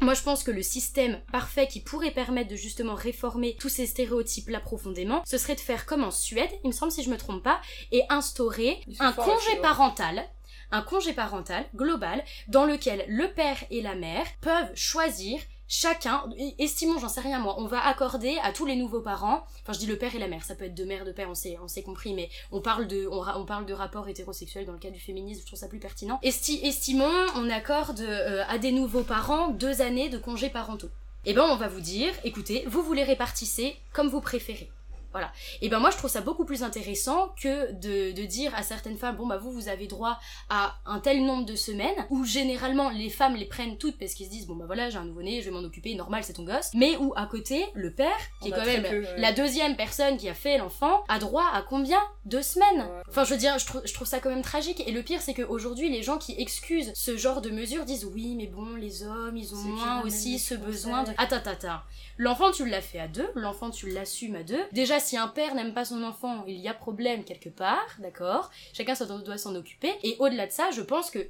moi, 0.01 0.13
je 0.13 0.21
pense 0.21 0.43
que 0.43 0.51
le 0.51 0.61
système 0.61 1.21
parfait 1.31 1.67
qui 1.67 1.79
pourrait 1.79 2.11
permettre 2.11 2.49
de 2.49 2.57
justement 2.57 2.93
réformer 2.93 3.55
tous 3.57 3.69
ces 3.69 3.85
stéréotypes-là 3.85 4.59
profondément, 4.59 5.23
ce 5.25 5.37
serait 5.37 5.55
de 5.55 5.61
faire 5.61 5.85
comme 5.85 6.03
en 6.03 6.11
Suède, 6.11 6.49
il 6.63 6.67
me 6.67 6.73
semble 6.73 6.91
si 6.91 7.03
je 7.03 7.09
me 7.09 7.17
trompe 7.17 7.41
pas, 7.41 7.61
et 7.93 8.03
instaurer 8.09 8.81
un 8.99 9.13
congé 9.13 9.53
ouais. 9.53 9.61
parental, 9.61 10.27
un 10.71 10.81
congé 10.81 11.13
parental 11.13 11.65
global, 11.73 12.21
dans 12.49 12.65
lequel 12.65 13.05
le 13.07 13.33
père 13.33 13.63
et 13.69 13.81
la 13.81 13.95
mère 13.95 14.25
peuvent 14.41 14.75
choisir 14.75 15.39
chacun, 15.67 16.23
estimons, 16.59 16.99
j'en 16.99 17.09
sais 17.09 17.21
rien 17.21 17.39
moi, 17.39 17.55
on 17.59 17.65
va 17.65 17.85
accorder 17.85 18.37
à 18.43 18.51
tous 18.51 18.65
les 18.65 18.75
nouveaux 18.75 19.01
parents, 19.01 19.45
enfin 19.61 19.73
je 19.73 19.79
dis 19.79 19.85
le 19.85 19.97
père 19.97 20.15
et 20.15 20.19
la 20.19 20.27
mère, 20.27 20.43
ça 20.43 20.55
peut 20.55 20.65
être 20.65 20.75
deux 20.75 20.85
mères, 20.85 21.05
deux 21.05 21.13
pères, 21.13 21.29
on 21.29 21.35
s'est, 21.35 21.57
on 21.61 21.81
compris, 21.81 22.13
mais 22.13 22.29
on 22.51 22.61
parle 22.61 22.87
de, 22.87 23.07
on, 23.07 23.45
parle 23.45 23.65
de 23.65 23.73
rapports 23.73 24.07
hétérosexuels 24.07 24.65
dans 24.65 24.73
le 24.73 24.79
cas 24.79 24.89
du 24.89 24.99
féminisme, 24.99 25.41
je 25.41 25.45
trouve 25.47 25.59
ça 25.59 25.67
plus 25.67 25.79
pertinent. 25.79 26.19
Esti- 26.23 26.59
estimons, 26.63 27.25
on 27.35 27.49
accorde 27.49 28.01
euh, 28.01 28.43
à 28.47 28.57
des 28.57 28.71
nouveaux 28.71 29.03
parents 29.03 29.49
deux 29.49 29.81
années 29.81 30.09
de 30.09 30.17
congés 30.17 30.49
parentaux. 30.49 30.89
Eh 31.25 31.33
ben 31.33 31.43
on 31.43 31.55
va 31.55 31.67
vous 31.67 31.81
dire, 31.81 32.13
écoutez, 32.23 32.63
vous 32.67 32.81
vous 32.81 32.93
les 32.93 33.03
répartissez 33.03 33.75
comme 33.93 34.07
vous 34.07 34.21
préférez. 34.21 34.69
Voilà. 35.11 35.31
Et 35.61 35.69
ben 35.69 35.79
moi 35.79 35.89
je 35.89 35.97
trouve 35.97 36.09
ça 36.09 36.21
beaucoup 36.21 36.45
plus 36.45 36.63
intéressant 36.63 37.29
que 37.41 37.71
de, 37.71 38.11
de 38.11 38.25
dire 38.25 38.53
à 38.55 38.63
certaines 38.63 38.97
femmes 38.97 39.15
bon 39.15 39.25
bah 39.27 39.37
vous 39.37 39.51
vous 39.51 39.67
avez 39.69 39.87
droit 39.87 40.19
à 40.49 40.75
un 40.85 40.99
tel 40.99 41.25
nombre 41.25 41.45
de 41.45 41.55
semaines 41.55 42.05
où 42.09 42.23
généralement 42.25 42.89
les 42.89 43.09
femmes 43.09 43.35
les 43.35 43.45
prennent 43.45 43.77
toutes 43.77 43.97
parce 43.97 44.13
qu'ils 44.13 44.25
se 44.27 44.31
disent 44.31 44.47
bon 44.47 44.55
bah 44.55 44.65
voilà 44.67 44.89
j'ai 44.89 44.97
un 44.97 45.05
nouveau-né 45.05 45.41
je 45.41 45.45
vais 45.45 45.51
m'en 45.51 45.63
occuper 45.65 45.95
normal 45.95 46.23
c'est 46.23 46.33
ton 46.33 46.43
gosse 46.43 46.71
mais 46.73 46.97
où 46.97 47.13
à 47.15 47.25
côté 47.25 47.65
le 47.73 47.93
père 47.93 48.15
qui 48.41 48.51
On 48.51 48.55
est 48.55 48.59
quand 48.59 48.65
même 48.65 48.83
peu, 48.83 48.99
ouais. 49.01 49.17
la 49.19 49.31
deuxième 49.33 49.75
personne 49.75 50.17
qui 50.17 50.29
a 50.29 50.33
fait 50.33 50.57
l'enfant 50.57 51.03
a 51.07 51.19
droit 51.19 51.45
à 51.53 51.61
combien 51.61 51.99
deux 52.25 52.41
semaines 52.41 52.65
Ouais. 52.77 53.01
enfin 53.09 53.23
je 53.23 53.31
veux 53.31 53.39
dire 53.39 53.57
je 53.57 53.65
trouve, 53.65 53.81
je 53.85 53.93
trouve 53.93 54.07
ça 54.07 54.19
quand 54.19 54.29
même 54.29 54.41
tragique 54.41 54.83
et 54.87 54.91
le 54.91 55.01
pire 55.01 55.21
c'est 55.21 55.33
qu'aujourd'hui 55.33 55.89
les 55.89 56.03
gens 56.03 56.17
qui 56.17 56.35
excusent 56.37 56.91
ce 56.93 57.17
genre 57.17 57.41
de 57.41 57.49
mesures 57.49 57.85
disent 57.85 58.05
oui 58.05 58.35
mais 58.35 58.47
bon 58.47 58.75
les 58.75 59.03
hommes 59.03 59.35
ils 59.37 59.53
ont 59.55 59.57
moins 59.57 60.01
aussi 60.03 60.37
ce 60.37 60.53
besoin 60.53 61.03
de 61.03 61.11
attends 61.17 61.37
attends 61.37 61.51
attends 61.51 61.79
L'enfant, 62.19 62.49
tu 62.51 62.67
l'as 62.67 62.81
fait 62.81 62.97
à 62.97 63.07
deux, 63.07 63.29
l'enfant, 63.35 63.69
tu 63.69 63.91
l'assumes 63.91 64.35
à 64.37 64.41
deux. 64.41 64.59
Déjà, 64.71 64.96
si 64.99 65.17
un 65.17 65.27
père 65.27 65.55
n'aime 65.55 65.73
pas 65.73 65.85
son 65.85 66.03
enfant, 66.03 66.43
il 66.47 66.57
y 66.57 66.67
a 66.67 66.73
problème 66.73 67.23
quelque 67.23 67.49
part, 67.49 67.87
d'accord? 67.99 68.51
Chacun 68.73 68.93
doit 69.23 69.37
s'en 69.37 69.55
occuper. 69.55 69.93
Et 70.03 70.15
au-delà 70.19 70.47
de 70.47 70.51
ça, 70.51 70.71
je 70.71 70.81
pense 70.81 71.09
que 71.09 71.27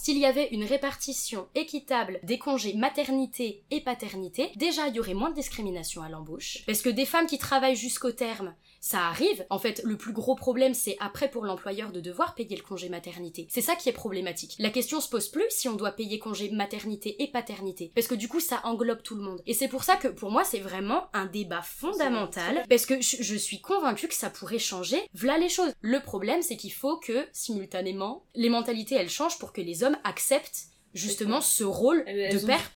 s'il 0.00 0.18
y 0.18 0.26
avait 0.26 0.48
une 0.50 0.64
répartition 0.64 1.48
équitable 1.54 2.20
des 2.22 2.38
congés 2.38 2.74
maternité 2.74 3.62
et 3.70 3.80
paternité, 3.80 4.52
déjà 4.56 4.88
il 4.88 4.94
y 4.96 5.00
aurait 5.00 5.14
moins 5.14 5.30
de 5.30 5.34
discrimination 5.34 6.02
à 6.02 6.08
l'embauche. 6.08 6.62
Parce 6.66 6.82
que 6.82 6.88
des 6.88 7.06
femmes 7.06 7.26
qui 7.26 7.38
travaillent 7.38 7.76
jusqu'au 7.76 8.12
terme, 8.12 8.54
ça 8.80 9.06
arrive. 9.06 9.46
En 9.48 9.58
fait, 9.58 9.80
le 9.84 9.96
plus 9.96 10.12
gros 10.12 10.34
problème, 10.34 10.74
c'est 10.74 10.96
après 11.00 11.30
pour 11.30 11.44
l'employeur 11.44 11.90
de 11.90 12.00
devoir 12.00 12.34
payer 12.34 12.54
le 12.54 12.62
congé 12.62 12.90
maternité. 12.90 13.46
C'est 13.48 13.62
ça 13.62 13.76
qui 13.76 13.88
est 13.88 13.92
problématique. 13.92 14.56
La 14.58 14.68
question 14.68 15.00
se 15.00 15.08
pose 15.08 15.28
plus 15.28 15.46
si 15.48 15.68
on 15.68 15.74
doit 15.74 15.92
payer 15.92 16.18
congé 16.18 16.50
maternité 16.50 17.22
et 17.22 17.28
paternité. 17.28 17.92
Parce 17.94 18.06
que 18.06 18.14
du 18.14 18.28
coup, 18.28 18.40
ça 18.40 18.60
englobe 18.64 19.02
tout 19.02 19.14
le 19.14 19.22
monde. 19.22 19.42
Et 19.46 19.54
c'est 19.54 19.68
pour 19.68 19.84
ça 19.84 19.96
que 19.96 20.08
pour 20.08 20.30
moi, 20.30 20.44
c'est 20.44 20.58
vraiment 20.58 21.04
un 21.14 21.26
débat 21.26 21.62
fondamental. 21.62 22.64
Parce 22.68 22.84
que 22.84 23.00
je, 23.00 23.22
je 23.22 23.36
suis 23.36 23.60
convaincue 23.60 24.08
que 24.08 24.14
ça 24.14 24.28
pourrait 24.28 24.58
changer. 24.58 25.00
Voilà 25.14 25.38
les 25.38 25.48
choses. 25.48 25.72
Le 25.80 26.00
problème, 26.00 26.42
c'est 26.42 26.56
qu'il 26.56 26.72
faut 26.72 26.98
que, 26.98 27.26
simultanément, 27.32 28.24
les 28.34 28.50
mentalités, 28.50 28.96
elles 28.96 29.08
changent 29.08 29.38
pour 29.38 29.52
que 29.52 29.60
les 29.60 29.82
hommes 29.82 29.83
acceptent 30.04 30.64
justement 30.94 31.40
ce 31.40 31.64
rôle 31.64 32.02
Elles- 32.06 32.18
elles 32.20 32.38
de 32.38 32.44
ont- 32.44 32.46
père. 32.46 32.70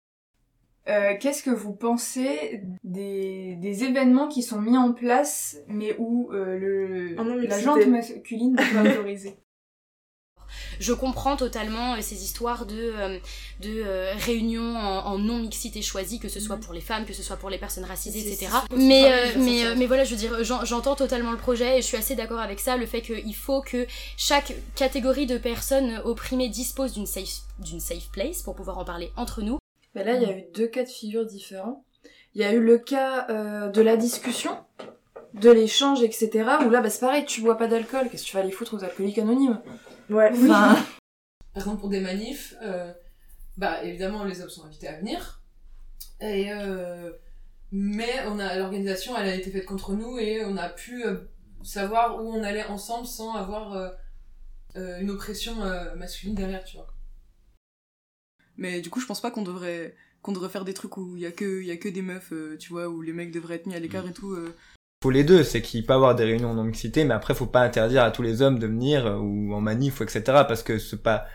Euh, 0.86 1.14
Qu'est-ce 1.18 1.42
que 1.42 1.50
vous 1.50 1.72
pensez 1.72 2.60
des, 2.84 3.56
des 3.56 3.84
événements 3.84 4.28
qui 4.28 4.42
sont 4.42 4.60
mis 4.60 4.76
en 4.76 4.92
place 4.92 5.56
mais 5.66 5.96
où 5.98 6.30
euh, 6.32 6.58
le, 6.58 7.14
Ah 7.18 7.24
non, 7.24 7.36
mais 7.36 7.46
la 7.46 7.58
jante 7.58 7.86
masculine 7.86 8.54
n'est 8.54 8.72
pas 8.82 8.90
autorisée? 8.90 9.36
Je 10.80 10.92
comprends 10.92 11.36
totalement 11.36 11.94
euh, 11.94 11.98
ces 12.00 12.22
histoires 12.24 12.66
de, 12.66 12.92
euh, 12.96 13.18
de 13.60 13.82
euh, 13.84 14.12
réunions 14.16 14.76
en, 14.76 15.06
en 15.06 15.18
non-mixité 15.18 15.82
choisie, 15.82 16.18
que 16.18 16.28
ce 16.28 16.40
soit 16.40 16.56
pour 16.56 16.72
les 16.72 16.80
femmes, 16.80 17.04
que 17.04 17.12
ce 17.12 17.22
soit 17.22 17.36
pour 17.36 17.50
les 17.50 17.58
personnes 17.58 17.84
racisées, 17.84 18.20
etc. 18.32 18.52
Mais, 18.76 19.02
mais, 19.44 19.62
mais 19.76 19.86
voilà, 19.86 20.04
je 20.04 20.10
veux 20.10 20.16
dire, 20.16 20.44
j'en- 20.44 20.64
j'entends 20.64 20.94
totalement 20.96 21.32
le 21.32 21.38
projet 21.38 21.78
et 21.78 21.82
je 21.82 21.86
suis 21.86 21.96
assez 21.96 22.14
d'accord 22.14 22.40
avec 22.40 22.60
ça, 22.60 22.76
le 22.76 22.86
fait 22.86 23.02
qu'il 23.02 23.34
faut 23.34 23.60
que 23.62 23.86
chaque 24.16 24.52
catégorie 24.74 25.26
de 25.26 25.38
personnes 25.38 26.00
opprimées 26.04 26.48
dispose 26.48 26.92
d'une 26.92 27.06
safe, 27.06 27.40
d'une 27.58 27.80
safe 27.80 28.08
place 28.12 28.42
pour 28.42 28.54
pouvoir 28.54 28.78
en 28.78 28.84
parler 28.84 29.10
entre 29.16 29.42
nous. 29.42 29.58
Mais 29.94 30.04
là, 30.04 30.14
il 30.16 30.22
y 30.22 30.26
a 30.26 30.36
eu 30.36 30.44
deux 30.54 30.66
cas 30.66 30.82
de 30.84 30.88
figure 30.88 31.24
différents. 31.24 31.84
Il 32.34 32.40
y 32.42 32.44
a 32.44 32.52
eu 32.52 32.60
le 32.60 32.78
cas 32.78 33.26
euh, 33.30 33.68
de 33.68 33.80
la 33.80 33.96
discussion, 33.96 34.56
de 35.34 35.50
l'échange, 35.50 36.02
etc. 36.02 36.30
Où 36.66 36.70
là, 36.70 36.80
bah, 36.80 36.90
c'est 36.90 37.00
pareil, 37.00 37.24
tu 37.24 37.40
bois 37.42 37.56
pas 37.56 37.68
d'alcool, 37.68 38.08
qu'est-ce 38.10 38.24
que 38.24 38.28
tu 38.28 38.36
vas 38.36 38.42
aller 38.42 38.50
foutre 38.50 38.74
aux 38.74 38.82
alcooliques 38.84 39.18
anonymes? 39.18 39.60
Ouais. 40.10 40.30
Enfin, 40.32 40.74
Par 41.54 41.62
exemple, 41.62 41.80
pour 41.80 41.88
des 41.88 42.00
manifs, 42.00 42.54
euh, 42.62 42.92
bah 43.56 43.84
évidemment, 43.84 44.24
les 44.24 44.40
hommes 44.40 44.50
sont 44.50 44.64
invités 44.64 44.88
à 44.88 44.98
venir. 44.98 45.42
Et, 46.20 46.52
euh, 46.52 47.12
mais 47.70 48.26
on 48.26 48.38
a 48.38 48.56
l'organisation, 48.56 49.16
elle 49.16 49.28
a 49.28 49.34
été 49.34 49.50
faite 49.50 49.64
contre 49.64 49.94
nous 49.94 50.18
et 50.18 50.44
on 50.44 50.56
a 50.56 50.68
pu 50.68 51.04
euh, 51.04 51.18
savoir 51.62 52.22
où 52.22 52.28
on 52.28 52.42
allait 52.42 52.66
ensemble 52.66 53.06
sans 53.06 53.34
avoir 53.34 53.94
une 54.76 55.10
oppression 55.10 55.62
euh, 55.62 55.94
masculine 55.94 56.34
derrière, 56.34 56.64
tu 56.64 56.76
vois. 56.76 56.92
Mais 58.56 58.80
du 58.80 58.90
coup, 58.90 59.00
je 59.00 59.06
pense 59.06 59.20
pas 59.20 59.30
qu'on 59.30 59.42
devrait 59.42 59.96
qu'on 60.22 60.32
devrait 60.32 60.48
faire 60.48 60.64
des 60.64 60.74
trucs 60.74 60.96
où 60.96 61.16
il 61.16 61.22
y 61.22 61.26
a 61.26 61.32
que 61.32 61.60
il 61.60 61.66
y 61.66 61.70
a 61.70 61.76
que 61.76 61.88
des 61.88 62.02
meufs, 62.02 62.32
euh, 62.32 62.56
tu 62.58 62.70
vois, 62.70 62.88
où 62.88 63.02
les 63.02 63.12
mecs 63.12 63.30
devraient 63.30 63.56
être 63.56 63.66
mis 63.66 63.74
à 63.74 63.80
l'écart 63.80 64.06
et 64.06 64.12
tout. 64.12 64.36
Faut 65.04 65.10
les 65.10 65.24
deux, 65.24 65.44
c'est 65.44 65.60
qu'il 65.62 65.84
peut 65.86 65.92
y 65.92 65.96
avoir 65.96 66.14
des 66.14 66.24
réunions 66.24 66.54
non 66.54 66.64
mixité, 66.64 67.04
mais 67.04 67.14
après 67.14 67.34
faut 67.34 67.46
pas 67.46 67.60
interdire 67.62 68.02
à 68.04 68.10
tous 68.10 68.22
les 68.22 68.42
hommes 68.42 68.58
de 68.58 68.66
venir 68.66 69.06
euh, 69.06 69.16
ou 69.18 69.52
en 69.54 69.60
manif 69.60 70.00
ou 70.00 70.04
etc. 70.04 70.44
Parce 70.46 70.62
que 70.62 70.78
c'est 70.78 71.02
pas, 71.02 71.26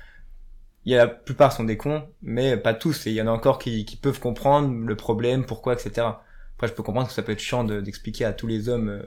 il 0.86 0.94
y 0.94 0.96
a 0.96 1.06
la 1.06 1.08
plupart 1.08 1.54
sont 1.54 1.64
des 1.66 1.78
cons, 1.78 2.10
mais 2.22 2.58
pas 2.58 2.74
tous. 2.74 3.08
Et 3.08 3.12
il 3.12 3.16
y 3.16 3.22
en 3.22 3.28
a 3.28 3.32
encore 3.32 3.60
qui, 3.60 3.86
qui 3.86 3.98
peuvent 3.98 4.20
comprendre 4.20 4.74
le 4.86 4.96
problème, 4.98 5.46
pourquoi, 5.46 5.74
etc. 5.76 6.24
Après 6.58 6.68
je 6.70 6.74
peux 6.74 6.84
comprendre 6.84 7.08
que 7.10 7.14
ça 7.14 7.24
peut 7.24 7.34
être 7.34 7.40
chiant 7.40 7.64
de- 7.66 7.82
d'expliquer 7.82 8.26
à 8.26 8.34
tous 8.34 8.48
les 8.48 8.70
hommes. 8.70 8.90
euh, 8.90 9.04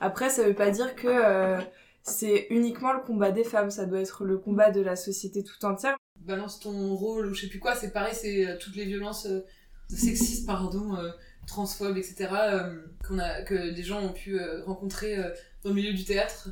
Après, 0.00 0.30
ça 0.30 0.44
veut 0.46 0.54
pas 0.54 0.70
dire 0.70 0.94
que 0.96 1.08
euh, 1.08 1.60
c'est 2.02 2.46
uniquement 2.50 2.92
le 2.92 3.00
combat 3.00 3.32
des 3.32 3.44
femmes, 3.44 3.70
ça 3.70 3.86
doit 3.86 4.00
être 4.00 4.24
le 4.24 4.38
combat 4.38 4.70
de 4.70 4.80
la 4.80 4.96
société 4.96 5.42
tout 5.44 5.64
entière. 5.64 5.96
Balance 6.20 6.60
ton 6.60 6.94
rôle 6.94 7.26
ou 7.26 7.34
je 7.34 7.42
sais 7.42 7.48
plus 7.48 7.60
quoi, 7.60 7.74
c'est 7.74 7.92
pareil, 7.92 8.14
c'est 8.14 8.58
toutes 8.60 8.76
les 8.76 8.84
violences 8.84 9.26
euh, 9.26 9.40
sexistes, 9.88 10.46
pardon, 10.46 10.96
euh, 10.96 11.10
transphobes, 11.48 11.96
etc. 11.96 12.28
euh, 12.32 12.76
qu'on 13.06 13.18
a, 13.18 13.42
que 13.42 13.70
des 13.70 13.82
gens 13.82 14.00
ont 14.00 14.12
pu 14.12 14.38
euh, 14.38 14.62
rencontrer 14.64 15.16
euh, 15.16 15.30
dans 15.64 15.70
le 15.70 15.76
milieu 15.76 15.92
du 15.92 16.04
théâtre. 16.04 16.50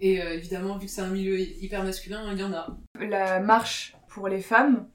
Et 0.00 0.22
euh, 0.22 0.34
évidemment, 0.34 0.76
vu 0.76 0.86
que 0.86 0.92
c'est 0.92 1.00
un 1.00 1.08
milieu 1.10 1.40
hyper 1.40 1.82
masculin, 1.82 2.22
il 2.32 2.38
y 2.38 2.44
en 2.44 2.52
a. 2.52 2.76
la 3.00 3.40
marche 3.40 3.96
pour 4.08 4.28
les 4.28 4.40
femmes, 4.40 4.86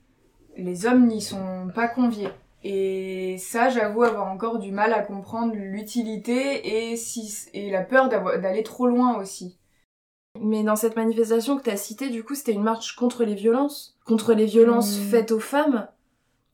les 0.55 0.85
hommes 0.85 1.07
n'y 1.07 1.21
sont 1.21 1.69
pas 1.73 1.87
conviés. 1.87 2.29
Et 2.63 3.37
ça, 3.39 3.69
j'avoue 3.69 4.03
avoir 4.03 4.27
encore 4.31 4.59
du 4.59 4.71
mal 4.71 4.93
à 4.93 5.01
comprendre 5.01 5.53
l'utilité 5.55 6.91
et, 6.91 6.97
si, 6.97 7.47
et 7.53 7.71
la 7.71 7.83
peur 7.83 8.09
d'aller 8.09 8.63
trop 8.63 8.87
loin 8.87 9.17
aussi. 9.17 9.57
Mais 10.39 10.63
dans 10.63 10.75
cette 10.75 10.95
manifestation 10.97 11.57
que 11.57 11.63
tu 11.63 11.69
as 11.69 11.77
citée, 11.77 12.09
du 12.09 12.23
coup, 12.23 12.35
c'était 12.35 12.51
une 12.51 12.63
marche 12.63 12.95
contre 12.95 13.23
les 13.23 13.35
violences, 13.35 13.97
contre 14.05 14.33
les 14.33 14.45
violences 14.45 14.97
Mm. 14.99 15.03
faites 15.09 15.31
aux 15.31 15.39
femmes? 15.39 15.87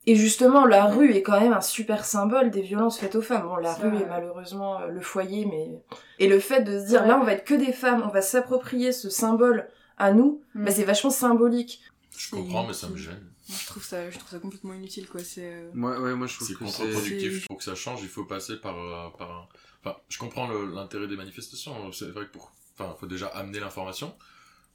Et 0.08 0.16
justement, 0.16 0.66
la 0.66 0.86
rue 0.86 1.12
est 1.14 1.24
quand 1.24 1.40
même 1.40 1.54
un 1.54 1.62
super 1.62 2.06
symbole 2.06 2.52
des 2.52 2.62
violences 2.62 3.00
faites 3.00 3.16
aux 3.16 3.22
femmes. 3.24 3.48
Bon, 3.48 3.56
la 3.56 3.74
rue 3.74 3.90
vrai. 3.90 4.04
est 4.04 4.06
malheureusement 4.08 4.80
euh, 4.82 4.88
le 4.88 5.02
foyer, 5.02 5.46
mais... 5.46 5.82
Et 6.20 6.28
le 6.28 6.40
fait 6.40 6.62
de 6.62 6.80
se 6.80 6.86
dire, 6.86 7.02
Ouais. 7.02 7.08
là, 7.08 7.20
on 7.20 7.24
va 7.24 7.34
être 7.34 7.44
que 7.46 7.56
des 7.56 7.74
femmes, 7.74 8.04
on 8.06 8.10
va 8.12 8.22
s'approprier 8.22 8.92
ce 8.92 9.10
symbole 9.10 9.68
à 9.98 10.12
nous, 10.12 10.42
Mm. 10.54 10.66
bah, 10.66 10.72
c'est 10.72 10.84
vachement 10.84 11.10
symbolique. 11.10 11.82
Je 12.18 12.30
comprends, 12.32 12.66
mais 12.68 12.74
ça 12.74 12.88
me 12.88 12.98
gêne. 12.98 13.20
Moi, 13.50 13.58
je 13.62 13.66
trouve 13.68 13.84
ça 13.84 14.10
je 14.10 14.18
trouve 14.18 14.30
ça 14.32 14.40
complètement 14.40 14.74
inutile 14.74 15.08
quoi. 15.08 15.22
C'est 15.24 15.54
euh, 15.54 15.70
Moi, 15.74 16.00
ouais, 16.00 16.16
moi 16.16 16.26
je 16.28 16.36
trouve 16.36 16.48
C'est 16.48 16.54
que 16.56 16.66
c'est. 16.66 16.84
contre-productif. 16.84 17.46
Pour 17.48 17.58
que 17.58 17.64
ça 17.64 17.76
change, 17.76 18.02
il 18.02 18.08
faut 18.10 18.26
passer 18.26 18.56
par, 18.58 18.76
euh, 18.78 19.10
par 19.18 19.30
un. 19.32 19.48
Enfin, 19.84 19.98
je 20.10 20.18
comprends 20.18 20.48
l'intérêt 20.48 21.08
des 21.08 21.16
manifestations. 21.16 21.92
C'est 21.92 22.10
vrai 22.12 22.26
que 22.26 22.32
pour. 22.32 22.52
Enfin, 22.78 22.96
faut 23.00 23.06
déjà 23.06 23.28
amener 23.28 23.60
l'information, 23.60 24.16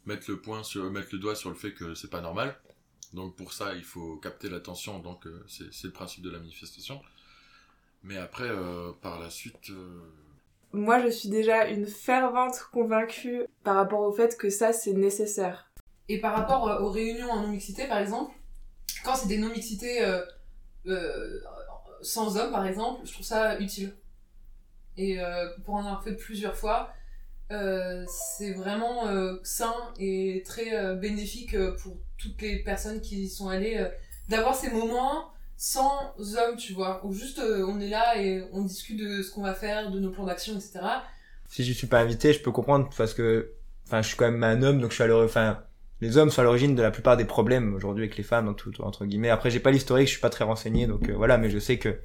mettre 0.06 0.30
le 0.30 0.40
point 0.40 0.62
sur, 0.62 0.88
mettre 0.90 1.08
le 1.12 1.18
doigt 1.18 1.34
sur 1.34 1.48
le 1.50 1.56
fait 1.56 1.72
que 1.72 1.94
c'est 1.94 2.10
pas 2.10 2.20
normal. 2.20 2.56
Donc 3.12 3.34
pour 3.36 3.52
ça, 3.52 3.74
il 3.74 3.84
faut 3.84 4.16
capter 4.16 4.48
l'attention. 4.48 4.98
Donc 5.00 5.26
euh, 5.26 5.44
c'est 5.48 5.84
le 5.84 5.90
principe 5.92 6.22
de 6.22 6.30
la 6.30 6.38
manifestation. 6.38 7.00
Mais 8.02 8.16
après, 8.16 8.48
euh, 8.48 8.92
par 9.02 9.18
la 9.20 9.28
suite. 9.30 9.70
euh, 9.70 10.00
Moi, 10.72 11.00
je 11.02 11.08
suis 11.08 11.28
déjà 11.28 11.66
une 11.66 11.86
fervente 11.86 12.56
convaincue 12.72 13.42
par 13.62 13.76
rapport 13.76 14.00
au 14.00 14.12
fait 14.12 14.38
que 14.38 14.48
ça, 14.48 14.72
c'est 14.72 14.94
nécessaire. 14.94 15.70
Et 16.08 16.18
par 16.20 16.34
rapport 16.34 16.68
euh, 16.68 16.80
aux 16.80 16.90
réunions 16.90 17.30
en 17.30 17.42
non-mixité, 17.42 17.86
par 17.86 17.98
exemple, 17.98 18.32
quand 19.04 19.14
c'est 19.16 19.28
des 19.28 19.38
non-mixités 19.38 20.02
euh, 20.02 20.22
euh, 20.86 21.40
sans 22.00 22.36
hommes, 22.38 22.52
par 22.52 22.66
exemple, 22.66 23.02
je 23.04 23.12
trouve 23.12 23.26
ça 23.26 23.58
utile. 23.58 23.94
Et 24.96 25.20
euh, 25.20 25.48
pour 25.64 25.74
en 25.74 25.80
avoir 25.80 26.02
fait 26.02 26.14
plusieurs 26.16 26.56
fois, 26.56 26.92
euh, 27.50 28.04
c'est 28.06 28.52
vraiment 28.52 29.08
euh, 29.08 29.34
sain 29.42 29.74
et 29.98 30.42
très 30.46 30.76
euh, 30.76 30.94
bénéfique 30.94 31.56
pour 31.82 31.96
toutes 32.16 32.40
les 32.42 32.62
personnes 32.62 33.00
qui 33.00 33.24
y 33.24 33.28
sont 33.28 33.48
allées 33.48 33.84
d'avoir 34.28 34.54
ces 34.54 34.70
moments 34.70 35.32
sans 35.56 36.14
hommes, 36.18 36.56
tu 36.56 36.72
vois, 36.72 37.04
où 37.04 37.12
juste 37.12 37.40
on 37.40 37.80
est 37.80 37.88
là 37.88 38.18
et 38.18 38.44
on 38.52 38.62
discute 38.62 38.98
de 38.98 39.22
ce 39.22 39.30
qu'on 39.30 39.42
va 39.42 39.54
faire, 39.54 39.90
de 39.90 39.98
nos 39.98 40.10
plans 40.10 40.24
d'action, 40.24 40.54
etc. 40.54 40.80
si 41.48 41.64
je 41.64 41.72
suis 41.72 41.86
pas 41.86 42.00
invité, 42.00 42.32
je 42.32 42.40
peux 42.40 42.52
comprendre 42.52 42.88
parce 42.96 43.12
que, 43.12 43.52
enfin, 43.86 44.00
je 44.00 44.08
suis 44.08 44.16
quand 44.16 44.30
même 44.30 44.42
un 44.42 44.62
homme, 44.62 44.80
donc 44.80 44.90
je 44.90 44.94
suis 44.94 45.04
à 45.04 45.16
enfin, 45.16 45.62
les 46.00 46.16
hommes 46.16 46.30
sont 46.30 46.40
à 46.40 46.44
l'origine 46.44 46.74
de 46.74 46.82
la 46.82 46.90
plupart 46.90 47.16
des 47.16 47.26
problèmes 47.26 47.74
aujourd'hui 47.74 48.04
avec 48.04 48.16
les 48.16 48.22
femmes, 48.22 48.48
entre 48.48 49.04
guillemets. 49.04 49.28
Après, 49.28 49.50
j'ai 49.50 49.60
pas 49.60 49.70
l'historique, 49.70 50.06
je 50.06 50.12
suis 50.12 50.20
pas 50.20 50.30
très 50.30 50.44
renseigné, 50.44 50.86
donc 50.86 51.10
voilà, 51.10 51.36
mais 51.36 51.50
je 51.50 51.58
sais 51.58 51.78
que 51.78 51.98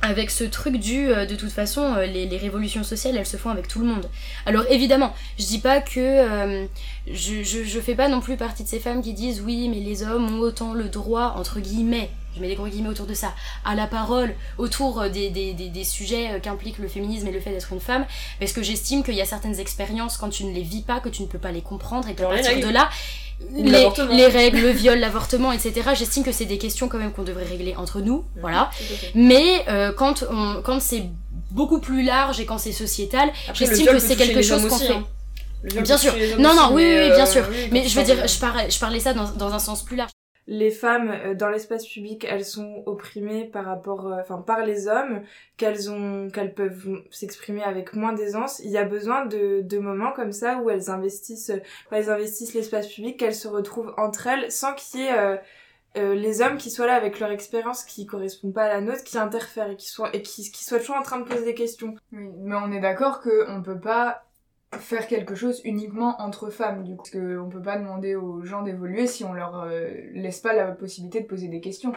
avec 0.00 0.30
ce 0.30 0.44
truc 0.44 0.76
du 0.76 1.08
euh, 1.08 1.26
de 1.26 1.34
toute 1.34 1.50
façon 1.50 1.82
euh, 1.82 2.06
les, 2.06 2.26
les 2.26 2.36
révolutions 2.36 2.84
sociales 2.84 3.16
elles 3.16 3.26
se 3.26 3.36
font 3.36 3.50
avec 3.50 3.66
tout 3.66 3.80
le 3.80 3.86
monde. 3.86 4.08
Alors 4.46 4.64
évidemment 4.70 5.12
je 5.38 5.44
dis 5.46 5.58
pas 5.58 5.80
que 5.80 5.98
euh, 5.98 6.66
je, 7.10 7.42
je, 7.42 7.64
je 7.64 7.80
fais 7.80 7.94
pas 7.94 8.08
non 8.08 8.20
plus 8.20 8.36
partie 8.36 8.62
de 8.62 8.68
ces 8.68 8.78
femmes 8.80 9.02
qui 9.02 9.12
disent 9.12 9.40
oui 9.44 9.68
mais 9.68 9.80
les 9.80 10.02
hommes 10.04 10.32
ont 10.36 10.40
autant 10.40 10.72
le 10.72 10.88
droit 10.88 11.34
entre 11.36 11.58
guillemets 11.60 12.10
je 12.36 12.40
mets 12.40 12.48
des 12.48 12.54
gros 12.54 12.68
guillemets 12.68 12.90
autour 12.90 13.06
de 13.06 13.14
ça 13.14 13.34
à 13.64 13.74
la 13.74 13.88
parole 13.88 14.34
autour 14.58 15.00
euh, 15.00 15.08
des, 15.08 15.30
des, 15.30 15.52
des, 15.54 15.68
des 15.68 15.84
sujets 15.84 16.30
euh, 16.30 16.38
qu'implique 16.38 16.78
le 16.78 16.86
féminisme 16.86 17.26
et 17.26 17.32
le 17.32 17.40
fait 17.40 17.50
d'être 17.50 17.72
une 17.72 17.80
femme 17.80 18.06
parce 18.38 18.52
que 18.52 18.62
j'estime 18.62 19.02
qu'il 19.02 19.14
y 19.14 19.20
a 19.20 19.24
certaines 19.24 19.58
expériences 19.58 20.16
quand 20.16 20.28
tu 20.28 20.44
ne 20.44 20.52
les 20.54 20.62
vis 20.62 20.82
pas 20.82 21.00
que 21.00 21.08
tu 21.08 21.22
ne 21.22 21.26
peux 21.26 21.38
pas 21.38 21.50
les 21.50 21.62
comprendre 21.62 22.08
et 22.08 22.14
qu'à 22.14 22.26
partir 22.28 22.60
de 22.60 22.72
là 22.72 22.88
les, 23.54 23.88
les 24.10 24.26
règles, 24.26 24.60
le 24.60 24.70
viol, 24.70 24.98
l'avortement, 24.98 25.52
etc. 25.52 25.90
J'estime 25.94 26.24
que 26.24 26.32
c'est 26.32 26.44
des 26.44 26.58
questions 26.58 26.88
quand 26.88 26.98
même 26.98 27.12
qu'on 27.12 27.22
devrait 27.22 27.44
régler 27.44 27.74
entre 27.76 28.00
nous, 28.00 28.24
voilà. 28.40 28.70
Mais 29.14 29.64
euh, 29.68 29.92
quand, 29.92 30.24
on, 30.30 30.60
quand 30.62 30.80
c'est 30.80 31.04
beaucoup 31.50 31.80
plus 31.80 32.02
large 32.02 32.40
et 32.40 32.46
quand 32.46 32.58
c'est 32.58 32.72
sociétal, 32.72 33.30
j'estime 33.54 33.86
que 33.86 33.98
c'est 33.98 34.16
quelque 34.16 34.42
chose 34.42 34.66
qu'on 34.68 34.76
fait. 34.78 34.92
hein. 34.92 35.04
Bien 35.82 35.98
sûr. 35.98 36.14
Non, 36.38 36.54
non, 36.54 36.66
aussi, 36.66 36.74
oui, 36.74 36.84
oui, 36.84 37.10
bien 37.10 37.26
euh, 37.26 37.26
sûr. 37.26 37.44
mais 37.72 37.88
je 37.88 37.98
veux 37.98 38.04
dire, 38.04 38.28
je 38.28 38.38
parlais, 38.38 38.70
je 38.70 38.78
parlais 38.78 39.00
ça 39.00 39.12
dans, 39.12 39.28
dans 39.32 39.52
un 39.52 39.58
sens 39.58 39.82
plus 39.84 39.96
large. 39.96 40.10
Les 40.50 40.70
femmes 40.70 41.10
euh, 41.10 41.34
dans 41.34 41.50
l'espace 41.50 41.86
public, 41.86 42.24
elles 42.28 42.44
sont 42.44 42.82
opprimées 42.86 43.44
par 43.44 43.66
rapport, 43.66 44.06
euh, 44.06 44.20
enfin 44.20 44.38
par 44.38 44.64
les 44.64 44.88
hommes, 44.88 45.22
qu'elles 45.58 45.90
ont, 45.90 46.30
qu'elles 46.30 46.54
peuvent 46.54 47.02
s'exprimer 47.10 47.62
avec 47.62 47.92
moins 47.92 48.14
d'aisance. 48.14 48.58
Il 48.60 48.70
y 48.70 48.78
a 48.78 48.84
besoin 48.84 49.26
de, 49.26 49.60
de 49.60 49.78
moments 49.78 50.12
comme 50.12 50.32
ça 50.32 50.58
où 50.62 50.70
elles 50.70 50.88
investissent, 50.88 51.50
euh, 51.50 51.60
elles 51.90 52.08
investissent 52.08 52.54
l'espace 52.54 52.88
public, 52.88 53.18
qu'elles 53.18 53.34
se 53.34 53.46
retrouvent 53.46 53.92
entre 53.98 54.26
elles, 54.26 54.50
sans 54.50 54.74
qu'il 54.74 55.00
y 55.00 55.04
ait 55.04 55.12
euh, 55.12 55.36
euh, 55.98 56.14
les 56.14 56.40
hommes 56.40 56.56
qui 56.56 56.70
soient 56.70 56.86
là 56.86 56.94
avec 56.94 57.18
leur 57.18 57.30
expérience 57.30 57.84
qui 57.84 58.06
correspond 58.06 58.50
pas 58.52 58.64
à 58.64 58.68
la 58.68 58.80
nôtre, 58.80 59.04
qui 59.04 59.18
interfèrent 59.18 59.70
et 59.70 59.76
qui 59.76 59.88
soient 59.88 60.14
et 60.14 60.22
qui, 60.22 60.44
soient 60.44 60.78
toujours 60.78 60.96
en 60.96 61.02
train 61.02 61.18
de 61.18 61.24
poser 61.24 61.44
des 61.44 61.54
questions. 61.54 61.94
Oui, 62.12 62.28
mais 62.38 62.56
on 62.56 62.72
est 62.72 62.80
d'accord 62.80 63.20
qu'on 63.20 63.62
peut 63.62 63.80
pas 63.80 64.24
faire 64.78 65.06
quelque 65.06 65.34
chose 65.34 65.60
uniquement 65.64 66.20
entre 66.20 66.50
femmes, 66.50 66.84
du 66.84 66.90
coup. 66.96 67.02
Parce 67.02 67.10
qu'on 67.10 67.48
peut 67.50 67.62
pas 67.62 67.78
demander 67.78 68.14
aux 68.16 68.42
gens 68.44 68.62
d'évoluer 68.62 69.06
si 69.06 69.24
on 69.24 69.32
leur 69.32 69.60
euh, 69.62 69.88
laisse 70.12 70.40
pas 70.40 70.52
la 70.52 70.72
possibilité 70.72 71.20
de 71.20 71.26
poser 71.26 71.48
des 71.48 71.60
questions. 71.60 71.92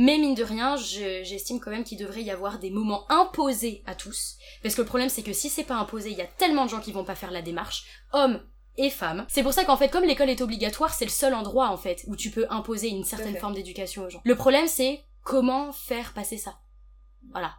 Mais 0.00 0.16
mine 0.18 0.34
de 0.36 0.44
rien, 0.44 0.76
je- 0.76 1.22
j'estime 1.24 1.58
quand 1.58 1.70
même 1.72 1.82
qu'il 1.84 1.98
devrait 1.98 2.22
y 2.22 2.30
avoir 2.30 2.58
des 2.60 2.70
moments 2.70 3.04
imposés 3.10 3.82
à 3.84 3.94
tous. 3.96 4.36
Parce 4.62 4.74
que 4.76 4.82
le 4.82 4.86
problème, 4.86 5.08
c'est 5.08 5.22
que 5.24 5.32
si 5.32 5.48
c'est 5.48 5.64
pas 5.64 5.74
imposé, 5.76 6.10
il 6.10 6.16
y 6.16 6.22
a 6.22 6.26
tellement 6.26 6.64
de 6.66 6.70
gens 6.70 6.80
qui 6.80 6.92
vont 6.92 7.04
pas 7.04 7.16
faire 7.16 7.32
la 7.32 7.42
démarche, 7.42 7.84
hommes 8.12 8.40
et 8.76 8.90
femmes. 8.90 9.26
C'est 9.28 9.42
pour 9.42 9.52
ça 9.52 9.64
qu'en 9.64 9.76
fait, 9.76 9.88
comme 9.90 10.04
l'école 10.04 10.30
est 10.30 10.40
obligatoire, 10.40 10.94
c'est 10.94 11.04
le 11.04 11.10
seul 11.10 11.34
endroit, 11.34 11.68
en 11.70 11.76
fait, 11.76 12.04
où 12.06 12.14
tu 12.14 12.30
peux 12.30 12.46
imposer 12.48 12.88
une 12.90 13.02
certaine 13.02 13.36
forme 13.36 13.54
d'éducation 13.54 14.04
aux 14.04 14.08
gens. 14.08 14.20
Le 14.24 14.36
problème, 14.36 14.68
c'est 14.68 15.00
comment 15.24 15.72
faire 15.72 16.14
passer 16.14 16.36
ça. 16.38 16.60
Voilà. 17.32 17.54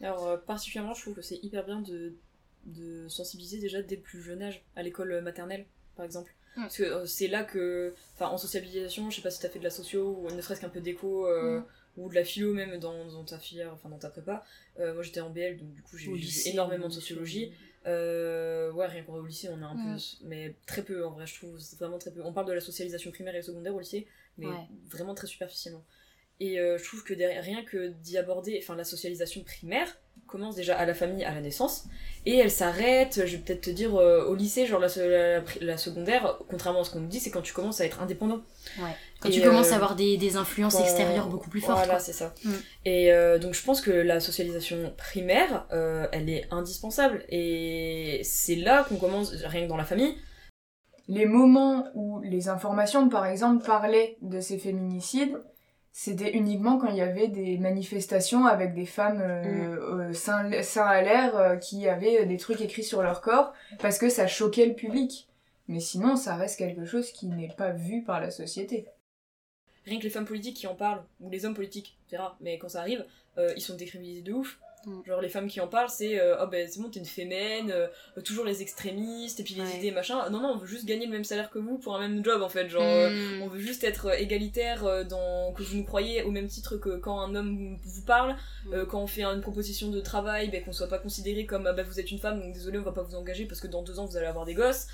Alors, 0.00 0.26
euh, 0.26 0.36
particulièrement, 0.38 0.94
je 0.94 1.02
trouve 1.02 1.14
que 1.14 1.22
c'est 1.22 1.38
hyper 1.42 1.64
bien 1.66 1.80
de, 1.82 2.18
de 2.66 3.06
sensibiliser 3.08 3.58
déjà 3.58 3.82
dès 3.82 3.96
le 3.96 4.02
plus 4.02 4.22
jeune 4.22 4.42
âge, 4.42 4.62
à 4.76 4.82
l'école 4.82 5.20
maternelle, 5.22 5.66
par 5.96 6.04
exemple. 6.04 6.32
Mm. 6.56 6.60
Parce 6.62 6.76
que 6.76 6.82
euh, 6.82 7.06
c'est 7.06 7.28
là 7.28 7.44
que, 7.44 7.94
enfin, 8.14 8.28
en 8.28 8.38
sociabilisation, 8.38 9.10
je 9.10 9.16
sais 9.16 9.22
pas 9.22 9.30
si 9.30 9.40
t'as 9.40 9.48
fait 9.48 9.58
de 9.58 9.64
la 9.64 9.70
socio 9.70 10.18
ou 10.20 10.30
ne 10.30 10.40
serait-ce 10.42 10.60
qu'un 10.60 10.68
peu 10.68 10.80
d'éco 10.80 11.26
euh, 11.26 11.60
Mm. 11.60 11.64
ou 12.00 12.08
de 12.08 12.14
la 12.14 12.24
philo 12.24 12.52
même 12.54 12.78
dans, 12.78 13.06
dans 13.06 13.24
ta 13.24 13.38
filière, 13.38 13.72
enfin 13.72 13.88
dans 13.88 13.98
ta 13.98 14.08
prépa. 14.10 14.44
Euh, 14.80 14.94
moi 14.94 15.02
j'étais 15.02 15.20
en 15.20 15.30
BL, 15.30 15.58
donc 15.58 15.72
du 15.74 15.82
coup 15.82 15.96
j'ai 15.98 16.10
lycée, 16.12 16.50
énormément 16.50 16.88
de 16.88 16.92
sociologie. 16.94 17.52
Ouais, 17.86 18.86
rien 18.86 19.02
qu'au 19.02 19.24
lycée, 19.26 19.48
on 19.50 19.62
a 19.62 19.66
un 19.66 19.74
Mm. 19.74 19.96
peu, 19.96 20.02
mais 20.28 20.54
très 20.66 20.82
peu 20.82 21.04
en 21.06 21.10
vrai, 21.10 21.26
je 21.26 21.34
trouve, 21.34 21.58
c'est 21.58 21.78
vraiment 21.78 21.98
très 21.98 22.10
peu. 22.10 22.22
On 22.24 22.32
parle 22.32 22.46
de 22.46 22.52
la 22.52 22.60
socialisation 22.60 23.10
primaire 23.10 23.34
et 23.34 23.42
secondaire 23.42 23.74
au 23.74 23.80
lycée, 23.80 24.06
mais 24.38 24.46
Ouais. 24.46 24.68
vraiment 24.90 25.14
très 25.14 25.26
superficiellement. 25.26 25.84
Et 26.40 26.56
je 26.56 26.82
trouve 26.84 27.04
que 27.04 27.14
derrière- 27.14 27.42
rien 27.44 27.64
que 27.64 27.88
d'y 27.88 28.18
aborder, 28.18 28.58
enfin 28.60 28.74
la 28.74 28.84
socialisation 28.84 29.44
primaire 29.44 29.96
commence 30.32 30.56
déjà 30.56 30.76
à 30.76 30.84
la 30.86 30.94
famille, 30.94 31.22
à 31.24 31.32
la 31.32 31.40
naissance, 31.40 31.84
et 32.26 32.36
elle 32.38 32.50
s'arrête, 32.50 33.20
je 33.26 33.36
vais 33.36 33.42
peut-être 33.42 33.60
te 33.60 33.70
dire, 33.70 33.94
euh, 33.94 34.24
au 34.24 34.34
lycée, 34.34 34.66
genre 34.66 34.80
la, 34.80 34.88
secondaire, 35.76 36.38
contrairement 36.48 36.80
à 36.80 36.84
ce 36.84 36.90
qu'on 36.90 37.00
nous 37.00 37.08
dit, 37.08 37.20
c'est 37.20 37.30
quand 37.30 37.42
tu 37.42 37.52
commences 37.52 37.80
à 37.80 37.84
être 37.84 38.00
indépendant. 38.02 38.40
Ouais. 38.78 38.90
Quand 39.20 39.28
Et, 39.28 39.32
tu 39.32 39.42
commences 39.42 39.68
euh, 39.68 39.72
à 39.72 39.76
avoir 39.76 39.94
des, 39.94 40.16
des 40.16 40.36
influences 40.36 40.74
quand- 40.76 40.82
extérieures 40.82 41.28
beaucoup 41.28 41.50
plus 41.50 41.60
fortes. 41.60 41.84
Voilà, 41.84 42.00
c'est 42.00 42.12
ça. 42.12 42.34
Mm. 42.44 42.50
Et 42.86 43.12
euh, 43.12 43.38
donc 43.38 43.54
je 43.54 43.62
pense 43.62 43.80
que 43.80 43.90
la 43.90 44.18
socialisation 44.18 44.92
primaire, 44.96 45.66
euh, 45.72 46.06
elle 46.12 46.28
est 46.28 46.46
indispensable. 46.50 47.24
Et 47.28 48.20
c'est 48.24 48.56
là 48.56 48.84
qu'on 48.88 48.96
commence, 48.96 49.32
rien 49.44 49.64
que 49.64 49.68
dans 49.68 49.76
la 49.76 49.84
famille. 49.84 50.14
Les 51.08 51.26
moments 51.26 51.88
où 51.94 52.20
les 52.22 52.48
informations, 52.48 53.08
par 53.08 53.26
exemple, 53.26 53.64
parlaient 53.64 54.16
de 54.22 54.40
ces 54.40 54.58
féminicides, 54.58 55.36
c'était 55.92 56.32
uniquement 56.32 56.78
quand 56.78 56.88
il 56.88 56.96
y 56.96 57.02
avait 57.02 57.28
des 57.28 57.58
manifestations 57.58 58.46
avec 58.46 58.74
des 58.74 58.86
femmes 58.86 59.20
euh, 59.20 60.08
euh, 60.08 60.12
seins, 60.14 60.62
seins 60.62 60.86
à 60.86 61.02
l'air 61.02 61.36
euh, 61.36 61.56
qui 61.56 61.86
avaient 61.86 62.24
des 62.24 62.38
trucs 62.38 62.62
écrits 62.62 62.82
sur 62.82 63.02
leur 63.02 63.20
corps, 63.20 63.52
parce 63.78 63.98
que 63.98 64.08
ça 64.08 64.26
choquait 64.26 64.66
le 64.66 64.74
public. 64.74 65.28
Mais 65.68 65.80
sinon, 65.80 66.16
ça 66.16 66.34
reste 66.34 66.58
quelque 66.58 66.86
chose 66.86 67.12
qui 67.12 67.26
n'est 67.26 67.54
pas 67.56 67.70
vu 67.70 68.02
par 68.02 68.20
la 68.20 68.30
société. 68.30 68.86
Rien 69.84 69.98
que 69.98 70.04
les 70.04 70.10
femmes 70.10 70.26
politiques 70.26 70.56
qui 70.56 70.66
en 70.66 70.74
parlent, 70.74 71.02
ou 71.20 71.28
les 71.28 71.44
hommes 71.44 71.54
politiques, 71.54 71.98
c'est 72.08 72.16
rare, 72.16 72.36
mais 72.40 72.58
quand 72.58 72.68
ça 72.68 72.80
arrive, 72.80 73.04
euh, 73.38 73.52
ils 73.56 73.62
sont 73.62 73.76
décriminalisés 73.76 74.22
de 74.22 74.32
ouf. 74.32 74.58
Mm. 74.86 75.00
Genre 75.06 75.20
les 75.20 75.28
femmes 75.28 75.48
qui 75.48 75.60
en 75.60 75.68
parlent, 75.68 75.88
c'est 75.90 76.20
euh, 76.20 76.36
oh 76.42 76.46
ben 76.46 76.66
c'est 76.68 76.80
bon, 76.80 76.88
t'es 76.90 76.98
une 76.98 77.06
fémène, 77.06 77.70
euh, 77.70 77.86
toujours 78.24 78.44
les 78.44 78.62
extrémistes, 78.62 79.38
et 79.40 79.44
puis 79.44 79.54
les 79.54 79.62
Ouais. 79.62 79.76
idées, 79.78 79.90
machin. 79.92 80.28
Non, 80.30 80.40
non, 80.40 80.48
on 80.54 80.56
veut 80.56 80.66
juste 80.66 80.84
gagner 80.86 81.06
le 81.06 81.12
même 81.12 81.24
salaire 81.24 81.50
que 81.50 81.58
vous 81.58 81.78
pour 81.78 81.94
un 81.96 82.00
même 82.00 82.24
job 82.24 82.42
en 82.42 82.48
fait. 82.48 82.68
Genre, 82.68 82.82
euh, 82.82 83.10
Mm. 83.38 83.42
on 83.42 83.48
veut 83.48 83.60
juste 83.60 83.84
être 83.84 84.06
euh, 84.06 84.14
égalitaire 84.14 84.84
euh, 84.84 85.04
dans 85.04 85.52
que 85.52 85.62
vous 85.62 85.76
nous 85.76 85.84
croyez 85.84 86.22
au 86.24 86.30
même 86.30 86.48
titre 86.48 86.76
que 86.76 86.96
quand 86.96 87.20
un 87.20 87.34
homme 87.34 87.76
vous 87.82 88.02
parle, 88.02 88.34
euh, 88.72 88.84
quand 88.86 89.00
on 89.02 89.06
fait 89.06 89.22
une 89.24 89.40
proposition 89.40 89.88
de 89.88 90.00
travail, 90.00 90.50
ben, 90.50 90.62
qu'on 90.64 90.72
soit 90.72 90.88
pas 90.88 90.98
considéré 90.98 91.46
comme 91.46 91.66
ah 91.66 91.72
bah 91.72 91.82
vous 91.84 92.00
êtes 92.00 92.10
une 92.10 92.18
femme 92.18 92.40
donc 92.40 92.52
désolé 92.52 92.78
on 92.78 92.82
va 92.82 92.92
pas 92.92 93.02
vous 93.02 93.14
engager 93.14 93.46
parce 93.46 93.60
que 93.60 93.66
dans 93.68 93.82
deux 93.82 93.98
ans 93.98 94.06
vous 94.06 94.16
allez 94.16 94.26
avoir 94.26 94.44
des 94.46 94.54
gosses. 94.54 94.86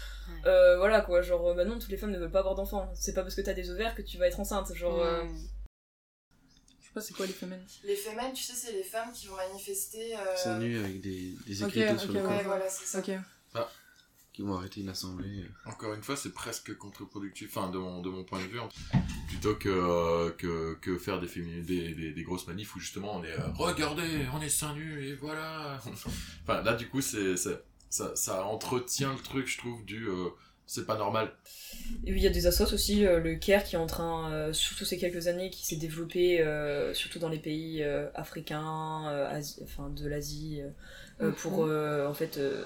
Euh, 0.46 0.76
voilà 0.76 1.00
quoi, 1.00 1.22
genre 1.22 1.48
euh, 1.48 1.54
bah 1.54 1.64
non 1.64 1.78
toutes 1.78 1.90
les 1.90 1.96
femmes 1.96 2.10
ne 2.12 2.18
veulent 2.18 2.30
pas 2.30 2.40
avoir 2.40 2.54
d'enfants. 2.54 2.90
C'est 2.94 3.14
pas 3.14 3.22
parce 3.22 3.34
que 3.34 3.40
t'as 3.40 3.54
des 3.54 3.70
ovaires 3.70 3.94
que 3.94 4.02
tu 4.02 4.18
vas 4.18 4.26
être 4.26 4.38
enceinte. 4.40 4.74
Genre. 4.74 5.00
Euh, 6.96 7.00
Je 7.00 7.00
sais 7.00 7.00
pas 7.00 7.00
c'est 7.00 7.14
quoi 7.14 7.26
les 7.26 7.32
femmes. 7.32 7.56
Les 7.84 7.96
femmes, 7.96 8.32
tu 8.34 8.42
sais, 8.42 8.54
c'est 8.54 8.72
les 8.72 8.82
femmes 8.82 9.12
qui 9.12 9.26
vont 9.28 9.36
manifester. 9.36 10.16
Euh... 10.16 10.36
Seins 10.36 10.58
nus 10.58 10.78
avec 10.78 11.00
des, 11.00 11.34
des 11.46 11.62
Ok, 11.62 11.76
écriteaux 11.76 11.94
ok, 11.94 12.00
sur 12.00 12.12
le 12.12 12.18
ouais, 12.20 12.22
corps. 12.24 12.36
Ouais, 12.36 12.44
voilà, 12.44 12.68
c'est 12.68 12.86
ça. 12.86 12.98
Ok. 13.00 13.10
Qui 14.32 14.42
vont 14.42 14.54
arrêter 14.56 14.82
une 14.82 14.88
assemblée. 14.88 15.44
Encore 15.66 15.94
une 15.94 16.02
fois, 16.04 16.16
c'est 16.16 16.32
presque 16.32 16.72
contre-productif, 16.78 17.56
enfin, 17.56 17.70
de 17.70 17.78
mon, 17.78 18.00
de 18.00 18.08
mon 18.08 18.22
point 18.22 18.38
de 18.38 18.44
vue, 18.46 18.60
plutôt 19.28 19.56
que, 19.56 19.68
euh, 19.68 20.30
que, 20.30 20.74
que 20.80 20.96
faire 20.96 21.18
des, 21.20 21.26
fémini- 21.26 21.64
des, 21.64 21.92
des, 21.92 22.12
des 22.12 22.22
grosses 22.22 22.46
manifs 22.46 22.76
où 22.76 22.78
justement 22.78 23.16
on 23.16 23.24
est 23.24 23.32
euh, 23.32 23.48
regardez, 23.56 24.26
on 24.32 24.40
est 24.40 24.48
seins 24.48 24.74
nus 24.74 25.08
et 25.08 25.14
voilà. 25.16 25.80
enfin, 26.44 26.62
là, 26.62 26.74
du 26.74 26.88
coup, 26.88 27.00
c'est, 27.00 27.36
c'est- 27.36 27.60
ça, 27.90 28.14
ça 28.14 28.44
entretient 28.44 29.12
le 29.12 29.18
truc, 29.18 29.48
je 29.48 29.58
trouve, 29.58 29.84
du 29.84 30.06
euh, 30.08 30.28
c'est 30.68 30.86
pas 30.86 30.96
normal. 30.96 31.32
Et 32.06 32.12
puis 32.12 32.20
il 32.20 32.22
y 32.22 32.26
a 32.26 32.30
des 32.30 32.46
assos 32.46 32.72
aussi, 32.74 33.06
euh, 33.06 33.18
le 33.20 33.34
CARE 33.36 33.64
qui 33.64 33.74
est 33.74 33.78
en 33.78 33.86
train, 33.86 34.30
euh, 34.30 34.52
surtout 34.52 34.84
ces 34.84 34.98
quelques 34.98 35.26
années, 35.26 35.50
qui 35.50 35.66
s'est 35.66 35.76
développé 35.76 36.40
euh, 36.40 36.92
surtout 36.94 37.18
dans 37.18 37.30
les 37.30 37.38
pays 37.38 37.82
euh, 37.82 38.06
africains, 38.14 39.08
euh, 39.08 39.40
enfin 39.64 39.88
de 39.88 40.06
l'Asie, 40.06 40.60
pour 41.38 41.64
euh, 41.64 42.06
en 42.06 42.14
fait 42.14 42.36
euh, 42.36 42.62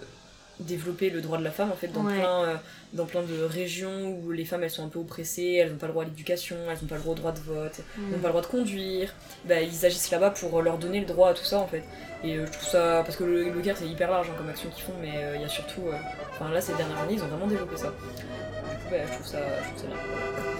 développer 0.62 1.10
le 1.10 1.20
droit 1.20 1.38
de 1.38 1.44
la 1.44 1.50
femme 1.50 1.70
en 1.70 1.76
fait 1.76 1.88
dans 1.88 2.04
Ouais. 2.04 2.18
plein 2.18 2.44
euh, 2.44 2.56
dans 2.92 3.06
plein 3.06 3.22
de 3.22 3.42
régions 3.42 4.10
où 4.22 4.30
les 4.32 4.44
femmes 4.44 4.62
elles 4.64 4.70
sont 4.70 4.84
un 4.84 4.88
peu 4.88 4.98
oppressées, 4.98 5.54
elles 5.60 5.70
n'ont 5.72 5.78
pas 5.78 5.86
le 5.86 5.92
droit 5.92 6.04
à 6.04 6.06
l'éducation, 6.06 6.56
elles 6.68 6.78
n'ont 6.82 6.88
pas 6.88 6.96
le 6.96 7.14
droit 7.14 7.32
de 7.32 7.40
vote, 7.40 7.80
elles 7.96 8.04
n'ont 8.12 8.18
pas 8.18 8.28
le 8.28 8.32
droit 8.32 8.42
de 8.42 8.46
conduire. 8.46 9.14
Bah, 9.46 9.60
ils 9.60 9.86
agissent 9.86 10.10
là-bas 10.10 10.30
pour 10.30 10.60
leur 10.62 10.78
donner 10.78 11.00
le 11.00 11.06
droit 11.06 11.30
à 11.30 11.34
tout 11.34 11.44
ça 11.44 11.58
en 11.58 11.66
fait. 11.66 11.82
Et 12.24 12.36
euh, 12.36 12.46
je 12.46 12.52
trouve 12.52 12.68
ça 12.68 13.02
parce 13.04 13.16
que 13.16 13.24
le, 13.24 13.44
le 13.50 13.62
c'est 13.74 13.86
hyper 13.86 14.10
large 14.10 14.28
hein, 14.30 14.34
comme 14.36 14.48
action 14.48 14.68
qu'ils 14.70 14.84
font, 14.84 14.92
mais 15.00 15.12
euh, 15.16 15.36
il 15.36 15.42
y 15.42 15.44
a 15.44 15.48
surtout, 15.48 15.82
enfin 16.30 16.50
là 16.50 16.60
ces 16.60 16.74
dernières 16.74 17.00
années 17.00 17.14
ils 17.14 17.22
ont 17.22 17.28
vraiment 17.28 17.46
développé 17.46 17.76
ça. 17.76 17.88
Du 17.88 17.92
coup 17.94 18.90
bah, 18.90 18.96
je 19.06 19.12
trouve 19.14 19.26
ça, 19.26 19.38
je 19.62 19.68
trouve 19.68 19.80
ça 19.80 19.86
bien. 19.86 19.96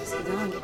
C'est 0.05 0.25
dingue. 0.25 0.63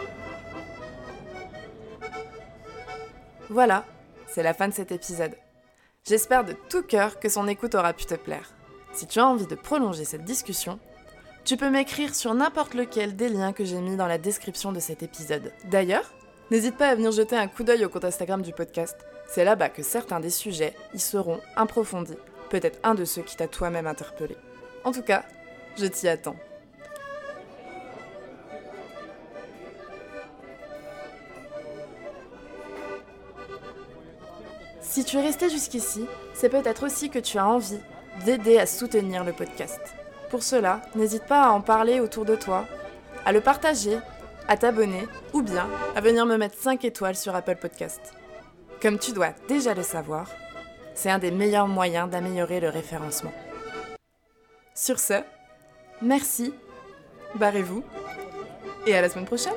Voilà, 3.50 3.84
c'est 4.26 4.42
la 4.42 4.52
fin 4.54 4.68
de 4.68 4.74
cet 4.74 4.92
épisode. 4.92 5.32
J'espère 6.06 6.44
de 6.44 6.54
tout 6.70 6.82
cœur 6.82 7.18
que 7.18 7.28
son 7.28 7.46
écoute 7.48 7.74
aura 7.74 7.92
pu 7.92 8.04
te 8.06 8.14
plaire. 8.14 8.50
Si 8.98 9.06
tu 9.06 9.20
as 9.20 9.26
envie 9.28 9.46
de 9.46 9.54
prolonger 9.54 10.04
cette 10.04 10.24
discussion, 10.24 10.80
tu 11.44 11.56
peux 11.56 11.70
m'écrire 11.70 12.16
sur 12.16 12.34
n'importe 12.34 12.74
lequel 12.74 13.14
des 13.14 13.28
liens 13.28 13.52
que 13.52 13.64
j'ai 13.64 13.80
mis 13.80 13.94
dans 13.94 14.08
la 14.08 14.18
description 14.18 14.72
de 14.72 14.80
cet 14.80 15.04
épisode. 15.04 15.52
D'ailleurs, 15.70 16.12
n'hésite 16.50 16.76
pas 16.76 16.88
à 16.88 16.96
venir 16.96 17.12
jeter 17.12 17.36
un 17.36 17.46
coup 17.46 17.62
d'œil 17.62 17.84
au 17.84 17.88
compte 17.88 18.06
Instagram 18.06 18.42
du 18.42 18.52
podcast. 18.52 18.96
C'est 19.28 19.44
là-bas 19.44 19.68
que 19.68 19.84
certains 19.84 20.18
des 20.18 20.30
sujets 20.30 20.74
y 20.94 20.98
seront 20.98 21.38
approfondis. 21.54 22.16
Peut-être 22.50 22.80
un 22.82 22.96
de 22.96 23.04
ceux 23.04 23.22
qui 23.22 23.36
t'a 23.36 23.46
toi-même 23.46 23.86
interpellé. 23.86 24.36
En 24.82 24.90
tout 24.90 25.02
cas, 25.02 25.22
je 25.76 25.86
t'y 25.86 26.08
attends. 26.08 26.34
Si 34.80 35.04
tu 35.04 35.18
es 35.18 35.22
resté 35.22 35.48
jusqu'ici, 35.50 36.04
c'est 36.34 36.48
peut-être 36.48 36.84
aussi 36.84 37.10
que 37.10 37.20
tu 37.20 37.38
as 37.38 37.46
envie 37.46 37.78
d'aider 38.24 38.58
à 38.58 38.66
soutenir 38.66 39.24
le 39.24 39.32
podcast. 39.32 39.80
Pour 40.30 40.42
cela, 40.42 40.82
n'hésite 40.94 41.24
pas 41.24 41.44
à 41.44 41.50
en 41.50 41.60
parler 41.60 42.00
autour 42.00 42.24
de 42.24 42.36
toi, 42.36 42.66
à 43.24 43.32
le 43.32 43.40
partager, 43.40 43.98
à 44.46 44.56
t'abonner 44.56 45.06
ou 45.32 45.42
bien 45.42 45.66
à 45.94 46.00
venir 46.00 46.26
me 46.26 46.36
mettre 46.36 46.56
5 46.56 46.84
étoiles 46.84 47.16
sur 47.16 47.34
Apple 47.34 47.56
Podcast. 47.56 48.00
Comme 48.80 48.98
tu 48.98 49.12
dois 49.12 49.30
déjà 49.48 49.74
le 49.74 49.82
savoir, 49.82 50.28
c'est 50.94 51.10
un 51.10 51.18
des 51.18 51.30
meilleurs 51.30 51.68
moyens 51.68 52.10
d'améliorer 52.10 52.60
le 52.60 52.68
référencement. 52.68 53.32
Sur 54.74 54.98
ce, 54.98 55.22
merci, 56.02 56.54
barrez-vous 57.34 57.82
et 58.86 58.94
à 58.94 59.02
la 59.02 59.08
semaine 59.08 59.26
prochaine 59.26 59.54